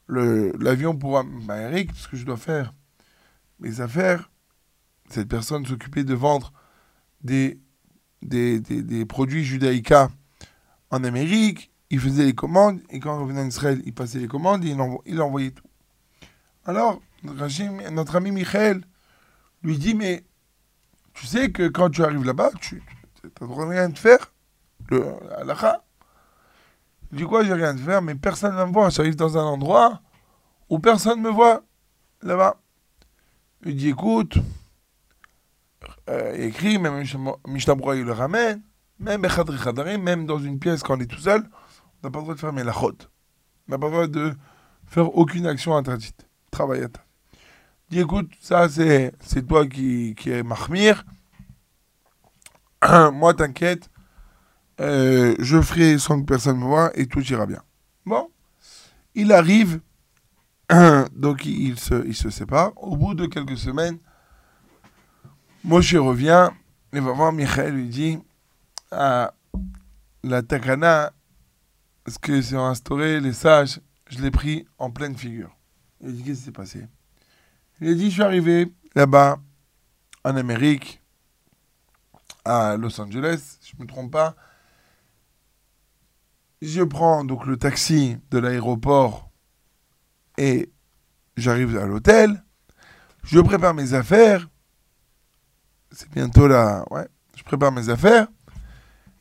l'avion 0.09 0.97
pour 0.97 1.18
Amérique, 1.18 1.93
parce 1.93 2.07
que 2.07 2.16
je 2.16 2.26
dois 2.26 2.37
faire 2.37 2.74
mes 3.61 3.80
affaires. 3.80 4.30
Cette 5.09 5.28
personne 5.28 5.64
s'occupait 5.64 6.05
de 6.05 6.14
vendre 6.14 6.53
des, 7.22 7.61
des, 8.20 8.61
des, 8.61 8.83
des 8.83 9.07
produits 9.07 9.45
judaïca 9.45 10.11
en 10.91 11.05
Amérique 11.05 11.72
il 11.93 12.01
faisait 12.01 12.24
les 12.24 12.35
commandes, 12.35 12.80
et 12.89 13.01
quand 13.01 13.14
il 13.14 13.20
revenait 13.20 13.43
en 13.43 13.47
Israël, 13.47 13.83
il 13.85 13.93
passait 13.93 14.18
les 14.18 14.26
commandes, 14.26 14.64
et 14.64 14.70
il, 14.70 14.78
il 15.05 15.20
envoyait 15.20 15.51
tout. 15.51 15.68
Alors, 16.64 17.03
notre 17.24 18.16
ami 18.16 18.30
Michael 18.30 18.82
lui 19.62 19.78
dit, 19.78 19.94
mais 19.94 20.24
tu 21.14 21.26
sais 21.26 21.50
que 21.50 21.68
quand 21.68 21.90
tu 21.90 22.04
arrives 22.04 22.24
là-bas, 22.24 22.50
tu 22.60 22.82
n'as 23.40 23.66
rien 23.68 23.88
de 23.88 23.98
faire, 23.98 24.32
le. 24.88 25.04
Il 27.12 27.18
dit 27.18 27.24
quoi, 27.24 27.44
j'ai 27.44 27.52
rien 27.52 27.74
de 27.74 27.80
faire, 27.80 28.00
mais 28.00 28.14
personne 28.14 28.52
ne 28.52 28.56
va 28.56 28.66
me 28.66 28.72
voir. 28.72 28.90
J'arrive 28.90 29.16
dans 29.16 29.36
un 29.36 29.44
endroit 29.44 30.00
où 30.70 30.78
personne 30.78 31.18
ne 31.18 31.24
me 31.24 31.30
voit, 31.30 31.62
là-bas. 32.22 32.56
Il 33.64 33.76
dit, 33.76 33.90
écoute, 33.90 34.38
euh, 36.08 36.34
écrit, 36.34 36.78
même 36.78 37.04
Mishnah 37.46 37.74
il 37.94 38.04
le 38.04 38.12
ramène, 38.12 38.62
même 38.98 39.26
même 40.00 40.26
dans 40.26 40.38
une 40.38 40.58
pièce 40.58 40.82
quand 40.82 40.96
on 40.96 41.00
est 41.00 41.06
tout 41.06 41.18
seul, 41.18 41.42
n'a 42.02 42.10
pas 42.10 42.18
le 42.18 42.24
droit 42.24 42.34
de 42.34 42.40
faire 42.40 42.52
la 42.52 42.72
chôte. 42.72 43.10
n'a 43.68 43.78
pas 43.78 43.86
le 43.86 43.92
droit 43.92 44.06
de 44.06 44.34
faire 44.86 45.14
aucune 45.16 45.46
action 45.46 45.76
interdite. 45.76 46.26
Travail 46.50 46.84
interdit. 46.84 47.11
Dis 47.93 48.01
écoute, 48.01 48.30
ça 48.40 48.70
c'est, 48.70 49.12
c'est 49.20 49.47
toi 49.47 49.66
qui, 49.66 50.14
qui 50.16 50.30
es 50.30 50.43
mahmir. 50.43 51.05
Moi, 53.12 53.34
t'inquiète, 53.34 53.90
euh, 54.80 55.34
je 55.38 55.61
ferai 55.61 55.99
sans 55.99 56.18
que 56.18 56.24
personne 56.24 56.57
me 56.57 56.64
voie 56.64 56.90
et 56.99 57.07
tout 57.07 57.20
ira 57.20 57.45
bien. 57.45 57.62
Bon, 58.07 58.30
il 59.14 59.30
arrive, 59.30 59.82
donc 61.12 61.45
il 61.45 61.78
se, 61.78 62.11
se 62.14 62.30
sépare. 62.30 62.72
Au 62.76 62.97
bout 62.97 63.12
de 63.12 63.26
quelques 63.26 63.59
semaines, 63.59 63.99
Moshe 65.62 65.95
revient 65.95 66.49
et 66.95 67.01
va 67.01 67.12
voir 67.12 67.30
Michael 67.30 67.74
lui 67.74 67.88
dit 67.88 68.18
ah, 68.90 69.34
la 70.24 70.43
takana 70.43 71.12
ce 72.09 72.18
que 72.18 72.40
c'est 72.40 72.57
instauré, 72.57 73.20
les 73.20 73.34
sages, 73.34 73.80
je 74.09 74.18
l'ai 74.22 74.30
pris 74.30 74.66
en 74.78 74.90
pleine 74.90 75.14
figure. 75.14 75.55
Il 76.01 76.14
dit, 76.14 76.22
qu'est-ce 76.22 76.38
qui 76.38 76.45
s'est 76.47 76.53
passé? 76.53 76.86
Il 77.83 77.89
a 77.89 77.95
dit, 77.95 78.11
je 78.11 78.14
suis 78.14 78.22
arrivé 78.22 78.72
là-bas, 78.95 79.41
en 80.22 80.37
Amérique, 80.37 81.03
à 82.45 82.76
Los 82.76 83.01
Angeles, 83.01 83.59
je 83.61 83.74
ne 83.76 83.83
me 83.83 83.89
trompe 83.89 84.12
pas. 84.12 84.37
Je 86.61 86.85
prends 86.85 87.24
donc 87.24 87.45
le 87.45 87.57
taxi 87.57 88.18
de 88.30 88.39
l'aéroport 88.39 89.33
et 90.39 90.70
j'arrive 91.37 91.76
à 91.76 91.85
l'hôtel. 91.87 92.45
Je 93.24 93.41
prépare 93.41 93.74
mes 93.74 93.95
affaires. 93.95 94.49
C'est 95.91 96.09
bientôt 96.11 96.47
là, 96.47 96.85
ouais. 96.93 97.09
Je 97.35 97.43
prépare 97.43 97.72
mes 97.72 97.89
affaires. 97.89 98.28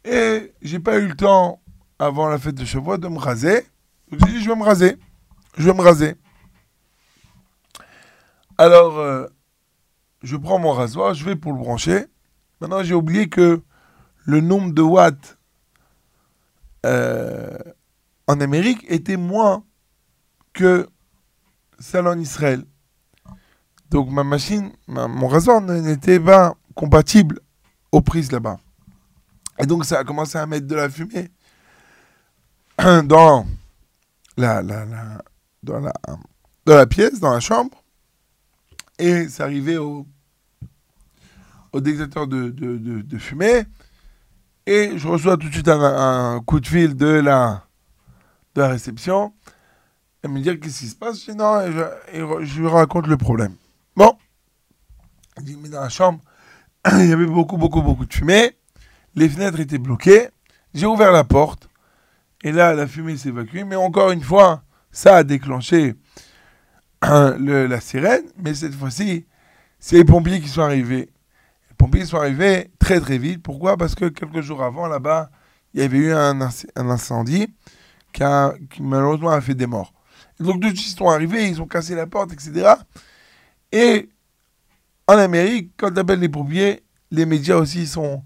Et 0.05 0.53
j'ai 0.61 0.79
pas 0.79 0.99
eu 0.99 1.07
le 1.07 1.15
temps 1.15 1.63
avant 1.97 2.29
la 2.29 2.37
fête 2.37 2.53
de 2.53 2.65
Shavuot 2.65 2.99
de 2.99 3.07
me 3.07 3.17
raser. 3.17 3.65
Donc 4.11 4.19
j'ai 4.19 4.33
dit, 4.33 4.43
je 4.43 4.49
vais 4.49 4.55
me 4.55 4.63
raser. 4.63 4.97
je 5.57 5.63
vais 5.63 5.73
me 5.73 5.81
raser. 5.81 6.15
Alors, 8.61 8.99
euh, 8.99 9.25
je 10.21 10.37
prends 10.37 10.59
mon 10.59 10.71
rasoir, 10.71 11.15
je 11.15 11.25
vais 11.25 11.35
pour 11.35 11.51
le 11.51 11.57
brancher. 11.57 12.05
Maintenant, 12.59 12.83
j'ai 12.83 12.93
oublié 12.93 13.27
que 13.27 13.63
le 14.23 14.39
nombre 14.39 14.71
de 14.71 14.83
watts 14.83 15.39
euh, 16.85 17.57
en 18.27 18.39
Amérique 18.39 18.85
était 18.87 19.17
moins 19.17 19.63
que 20.53 20.87
celle 21.79 22.05
en 22.05 22.19
Israël. 22.19 22.63
Donc 23.89 24.11
ma 24.11 24.23
machine, 24.23 24.71
mon 24.87 25.27
rasoir 25.27 25.59
n'était 25.59 26.19
pas 26.19 26.53
compatible 26.75 27.39
aux 27.91 28.01
prises 28.01 28.31
là-bas. 28.31 28.59
Et 29.57 29.65
donc 29.65 29.85
ça 29.85 29.97
a 29.97 30.03
commencé 30.03 30.37
à 30.37 30.45
mettre 30.45 30.67
de 30.67 30.75
la 30.75 30.87
fumée 30.87 31.31
dans 33.05 33.47
la, 34.37 34.61
pièce, 36.85 37.19
dans 37.19 37.33
la 37.33 37.39
chambre. 37.39 37.80
Et 39.01 39.29
c'est 39.29 39.41
arrivé 39.41 39.79
au, 39.79 40.05
au 41.73 41.81
détecteur 41.81 42.27
de, 42.27 42.49
de, 42.49 42.77
de, 42.77 43.17
fumée. 43.17 43.63
Et 44.67 44.95
je 44.95 45.07
reçois 45.07 45.37
tout 45.37 45.47
de 45.47 45.53
suite 45.53 45.69
un, 45.69 46.39
coup 46.45 46.59
de 46.59 46.67
fil 46.67 46.95
de 46.95 47.07
la, 47.07 47.65
de 48.53 48.61
la 48.61 48.67
réception. 48.67 49.33
Elle 50.21 50.29
me 50.29 50.39
dit 50.39 50.59
qu'est-ce 50.59 50.81
qui 50.81 50.87
se 50.87 50.95
passe. 50.95 51.25
Je 51.25 51.31
dis 51.31 51.37
non, 51.37 51.61
et 51.61 51.71
je, 51.71 52.45
je, 52.45 52.61
lui 52.61 52.67
raconte 52.67 53.07
le 53.07 53.17
problème. 53.17 53.55
Bon. 53.95 54.15
Elle 55.35 55.45
dit, 55.45 55.57
mais 55.59 55.69
dans 55.69 55.81
la 55.81 55.89
chambre, 55.89 56.19
il 56.99 57.09
y 57.09 57.11
avait 57.11 57.25
beaucoup, 57.25 57.57
beaucoup, 57.57 57.81
beaucoup 57.81 58.05
de 58.05 58.13
fumée. 58.13 58.55
Les 59.15 59.29
fenêtres 59.29 59.59
étaient 59.59 59.79
bloquées. 59.79 60.27
J'ai 60.75 60.85
ouvert 60.85 61.11
la 61.11 61.23
porte. 61.23 61.69
Et 62.43 62.51
là, 62.51 62.75
la 62.75 62.85
fumée 62.85 63.17
s'évacue. 63.17 63.63
Mais 63.65 63.75
encore 63.75 64.11
une 64.11 64.21
fois, 64.21 64.61
ça 64.91 65.15
a 65.15 65.23
déclenché 65.23 65.95
la 67.37 67.81
sirène. 67.81 68.25
Mais 68.43 68.53
cette 68.53 68.73
fois-ci, 68.73 69.25
c'est 69.79 69.97
les 69.97 70.05
pompiers 70.05 70.41
qui 70.41 70.47
sont 70.47 70.61
arrivés. 70.61 71.09
Les 71.69 71.75
pompiers 71.77 72.05
sont 72.05 72.17
arrivés 72.17 72.71
très 72.79 72.99
très 72.99 73.17
vite. 73.17 73.41
Pourquoi? 73.41 73.77
Parce 73.77 73.95
que 73.95 74.05
quelques 74.05 74.41
jours 74.41 74.63
avant, 74.63 74.87
là-bas, 74.87 75.29
il 75.73 75.81
y 75.81 75.83
avait 75.83 75.97
eu 75.97 76.13
un, 76.13 76.39
incendie 76.75 77.47
qui, 78.13 78.23
malheureusement 78.81 79.29
a 79.29 79.41
fait 79.41 79.55
des 79.55 79.67
morts. 79.67 79.93
Donc, 80.39 80.61
tous 80.61 80.69
ils 80.69 80.95
sont 80.95 81.09
arrivés, 81.09 81.47
ils 81.47 81.61
ont 81.61 81.67
cassé 81.67 81.95
la 81.95 82.07
porte, 82.07 82.33
etc. 82.33 82.73
Et 83.71 84.09
en 85.07 85.17
Amérique, 85.17 85.71
quand 85.77 85.91
tu 85.91 85.99
appelles 85.99 86.19
les 86.19 86.29
pompiers, 86.29 86.83
les 87.09 87.25
médias 87.25 87.55
aussi 87.55 87.87
sont 87.87 88.23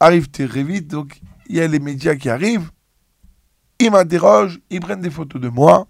arrivent 0.00 0.30
très 0.30 0.62
vite. 0.62 0.88
Donc, 0.88 1.20
il 1.48 1.56
y 1.56 1.60
a 1.60 1.66
les 1.66 1.80
médias 1.80 2.14
qui 2.14 2.28
arrivent 2.28 2.70
ils 3.78 3.90
m'interrogent, 3.90 4.60
ils 4.70 4.80
prennent 4.80 5.00
des 5.00 5.10
photos 5.10 5.40
de 5.40 5.48
moi. 5.48 5.86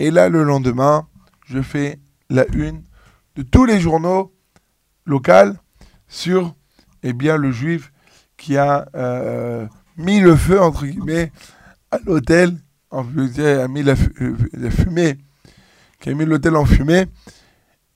Et 0.00 0.10
là, 0.10 0.30
le 0.30 0.44
lendemain, 0.44 1.06
je 1.44 1.60
fais 1.60 2.00
la 2.30 2.46
une 2.54 2.82
de 3.36 3.42
tous 3.42 3.66
les 3.66 3.78
journaux 3.78 4.34
locaux 5.04 5.52
sur 6.08 6.54
eh 7.02 7.12
bien, 7.12 7.36
le 7.36 7.52
juif 7.52 7.92
qui 8.38 8.56
a 8.56 8.88
euh, 8.94 9.66
mis 9.98 10.20
le 10.20 10.34
feu, 10.36 10.58
entre 10.58 10.86
guillemets, 10.86 11.32
à 11.90 11.98
l'hôtel, 12.06 12.56
a 12.90 13.02
mis 13.68 13.82
la, 13.82 13.94
fumée, 13.94 15.18
qui 16.00 16.08
a 16.08 16.14
mis 16.14 16.24
l'hôtel 16.24 16.56
en 16.56 16.64
fumée. 16.64 17.06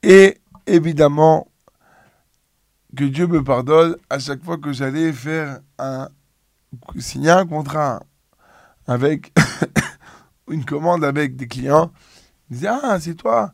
Et 0.02 0.36
évidemment, 0.66 1.48
que 2.94 3.04
Dieu 3.04 3.26
me 3.26 3.42
pardonne, 3.42 3.96
à 4.10 4.18
chaque 4.18 4.44
fois 4.44 4.58
que 4.58 4.74
j'allais 4.74 5.10
faire 5.14 5.60
un, 5.78 6.08
signer 6.98 7.30
un 7.30 7.46
contrat 7.46 8.02
avec 8.86 9.32
une 10.48 10.64
commande 10.64 11.04
avec 11.04 11.36
des 11.36 11.46
clients. 11.46 11.92
Ils 12.50 12.56
disaient 12.56 12.68
Ah, 12.82 12.98
c'est 13.00 13.14
toi 13.14 13.52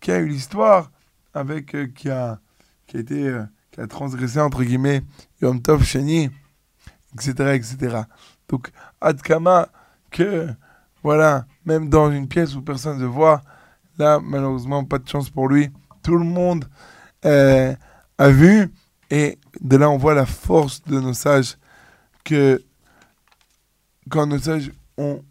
qui 0.00 0.10
a 0.10 0.18
eu 0.18 0.26
l'histoire 0.26 0.90
avec 1.34 1.74
euh, 1.74 1.86
qui, 1.86 2.08
a, 2.08 2.40
qui 2.86 2.96
a 2.96 3.00
été 3.00 3.28
euh, 3.28 3.44
qui 3.70 3.80
a 3.80 3.86
transgressé 3.86 4.40
entre 4.40 4.62
guillemets 4.64 5.02
Yom 5.42 5.60
Tov 5.60 5.84
Sheni, 5.84 6.30
etc. 7.14 7.54
etc. 7.54 8.02
Donc, 8.48 8.70
Adkama, 9.00 9.68
que 10.10 10.48
voilà, 11.02 11.46
même 11.64 11.88
dans 11.88 12.10
une 12.10 12.28
pièce 12.28 12.54
où 12.54 12.62
personne 12.62 12.98
ne 12.98 13.06
voit, 13.06 13.42
là, 13.98 14.18
malheureusement, 14.20 14.84
pas 14.84 14.98
de 14.98 15.08
chance 15.08 15.30
pour 15.30 15.48
lui. 15.48 15.70
Tout 16.02 16.16
le 16.16 16.24
monde 16.24 16.64
euh, 17.24 17.74
a 18.18 18.28
vu, 18.30 18.72
et 19.10 19.38
de 19.60 19.76
là, 19.76 19.88
on 19.88 19.98
voit 19.98 20.14
la 20.14 20.26
force 20.26 20.82
de 20.84 20.98
nos 20.98 21.12
sages 21.12 21.56
que 22.24 22.62
quand 24.10 24.26
nos 24.26 24.38
sages 24.38 24.72
ont 24.98 25.22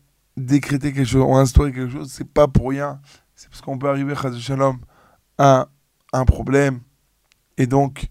décrété 0.46 0.94
quelque 0.94 1.08
chose, 1.08 1.24
ont 1.24 1.38
instauré 1.38 1.72
quelque 1.72 1.92
chose, 1.92 2.12
c'est 2.12 2.28
pas 2.28 2.48
pour 2.48 2.70
rien. 2.70 3.00
C'est 3.36 3.50
parce 3.50 3.62
qu'on 3.62 3.78
peut 3.78 3.90
arriver, 3.90 4.14
Shalom, 4.40 4.80
à 5.38 5.70
un 6.14 6.26
problème. 6.26 6.82
Et 7.58 7.68
donc, 7.68 8.08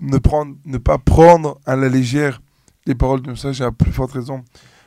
ne, 0.00 0.18
prendre, 0.18 0.56
ne 0.64 0.78
pas 0.78 0.98
prendre 0.98 1.60
à 1.66 1.76
la 1.76 1.88
légère 1.88 2.40
les 2.86 2.94
paroles 2.94 3.22
de 3.22 3.30
nos 3.30 3.36
sages, 3.36 3.60
à 3.60 3.72
plus 3.72 3.92
forte 3.92 4.12
raison, 4.12 4.44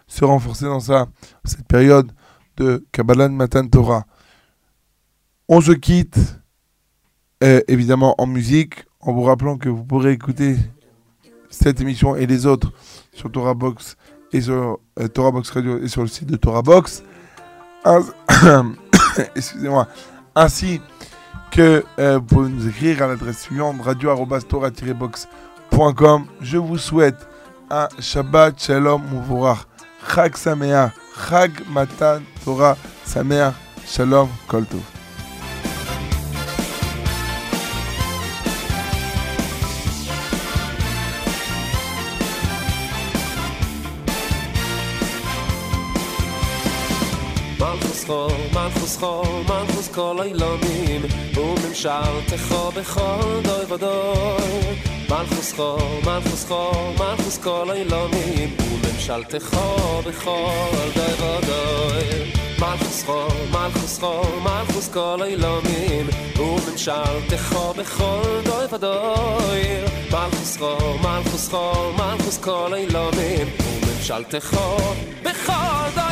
se 0.08 0.26
renforcer 0.26 0.66
dans 0.66 0.80
ça, 0.80 1.08
cette 1.44 1.68
période 1.68 2.12
de 2.58 2.86
Kabbalah 2.92 3.30
Matan 3.30 3.68
Torah. 3.68 4.06
On 5.48 5.62
se 5.62 5.72
quitte, 5.72 6.20
euh, 7.44 7.62
évidemment, 7.68 8.16
en 8.18 8.28
musique, 8.28 8.86
en 9.00 9.14
vous 9.14 9.24
rappelant 9.24 9.58
que 9.58 9.70
vous 9.70 9.84
pourrez 9.84 10.12
écouter 10.12 10.58
cette 11.50 11.82
émission 11.82 12.16
et 12.16 12.28
les 12.28 12.46
autres 12.46 12.74
sur 13.14 13.32
Torah 13.32 13.54
Box 13.54 13.98
et 14.32 14.42
sur 14.42 14.80
euh, 15.00 15.08
Radio 15.54 15.82
et 15.82 15.88
sur 15.88 16.02
le 16.02 16.08
site 16.08 16.28
de 16.28 16.36
Torah 16.38 16.62
Box. 16.62 17.02
Excusez-moi. 19.36 19.88
Ainsi 20.36 20.80
que 21.52 21.84
euh, 22.00 22.20
vous 22.20 22.24
pouvez 22.24 22.50
nous 22.50 22.68
écrire 22.68 23.04
à 23.04 23.08
l'adresse 23.08 23.42
suivante 23.42 23.82
radio-box.com. 23.82 26.26
Je 26.42 26.58
vous 26.58 26.78
souhaite 26.78 27.28
un 27.70 27.88
Shabbat 28.00 28.62
Shalom 28.62 29.02
Mouvorach. 29.12 29.66
Chag 30.14 30.36
Sameach. 30.36 30.92
Chag 31.30 31.52
Matan 31.70 32.22
Torah 32.44 32.76
Sameach. 33.06 33.54
Shalom 33.86 34.28
Kol 34.48 34.66
מלכוס 48.70 48.98
חו, 48.98 49.24
מלכוס 49.50 49.88
כל 49.88 50.18
אילונים 50.24 51.02
וממשלתך 51.36 52.56
בכל 52.76 53.42
דוי 53.44 53.66
ודוי. 53.70 54.80
מלכוס 55.10 55.54
חו, 55.54 55.78
מלכוס 56.06 56.46
חו, 56.48 56.72
מלכוס 57.00 57.38
כל 57.38 57.72
אילונים 57.74 58.56
וממשלתך 58.60 59.58
בכל 60.08 60.90
דוי 60.96 61.14
ודוי. 61.14 62.32
מלכוס 62.60 63.04
חו, 63.04 63.28
מלכוס 63.52 64.00
חו, 64.00 64.22
מלכוס 64.44 64.90
כל 64.94 65.20
אילונים 65.24 66.08
וממשלתך 66.40 67.56
בכל 67.78 68.42
דוי 68.44 68.66
ודוי. 68.72 69.62
מלכוס 70.12 70.58
חו, 70.58 70.76
מלכוס 71.04 71.50
חו, 71.50 71.92
מלכוס 71.98 72.38
כל 72.38 72.74
אילונים 72.76 73.48
וממשלתך 73.84 74.58
בכל 75.24 75.90
דוי 75.96 76.09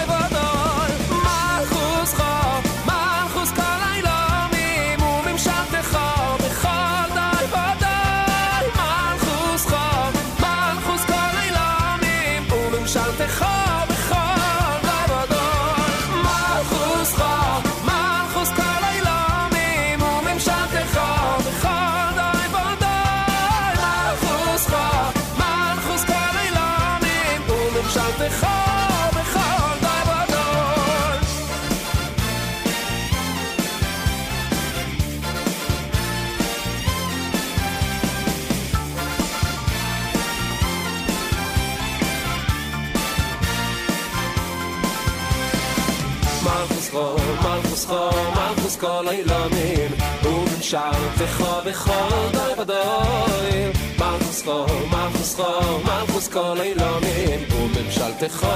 אז 48.78 48.82
כל 48.82 49.10
אילומים 49.12 49.92
ומשארתך 50.24 51.44
בכל 51.66 52.28
דוי 52.32 52.54
ודוי 52.60 53.72
מלכוס 54.00 54.44
חו, 54.44 54.66
מלכוס 54.92 55.36
חו, 55.36 55.80
מלכוס 55.86 56.28
כל 56.28 56.58
אילומים 56.62 57.40
וממשלתך 57.52 58.48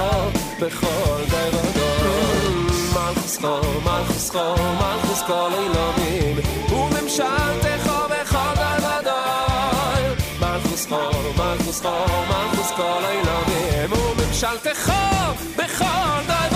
בכל 0.60 1.22
דוי 1.30 1.48
ודוי 1.52 2.54
מלכוס 2.94 3.38
חו, 3.38 3.60
מלכוס 3.84 4.30
חו, 4.30 4.54
מלכוס 4.80 5.22
כל 5.26 5.50
אילומים 5.52 6.36
וממשלתך 6.72 7.92
בכל 8.10 8.54
דוי 8.54 8.90
ודוי 8.90 10.24
מלכוס 10.40 10.86
חו, 10.86 10.96
מלכוס 11.38 11.80
חו, 11.80 11.88
מלכוס 12.28 12.70
כל 12.76 13.02
אילומים 13.10 13.92
וממשלתך 13.92 14.92
בכל 15.56 16.22
דוי 16.26 16.51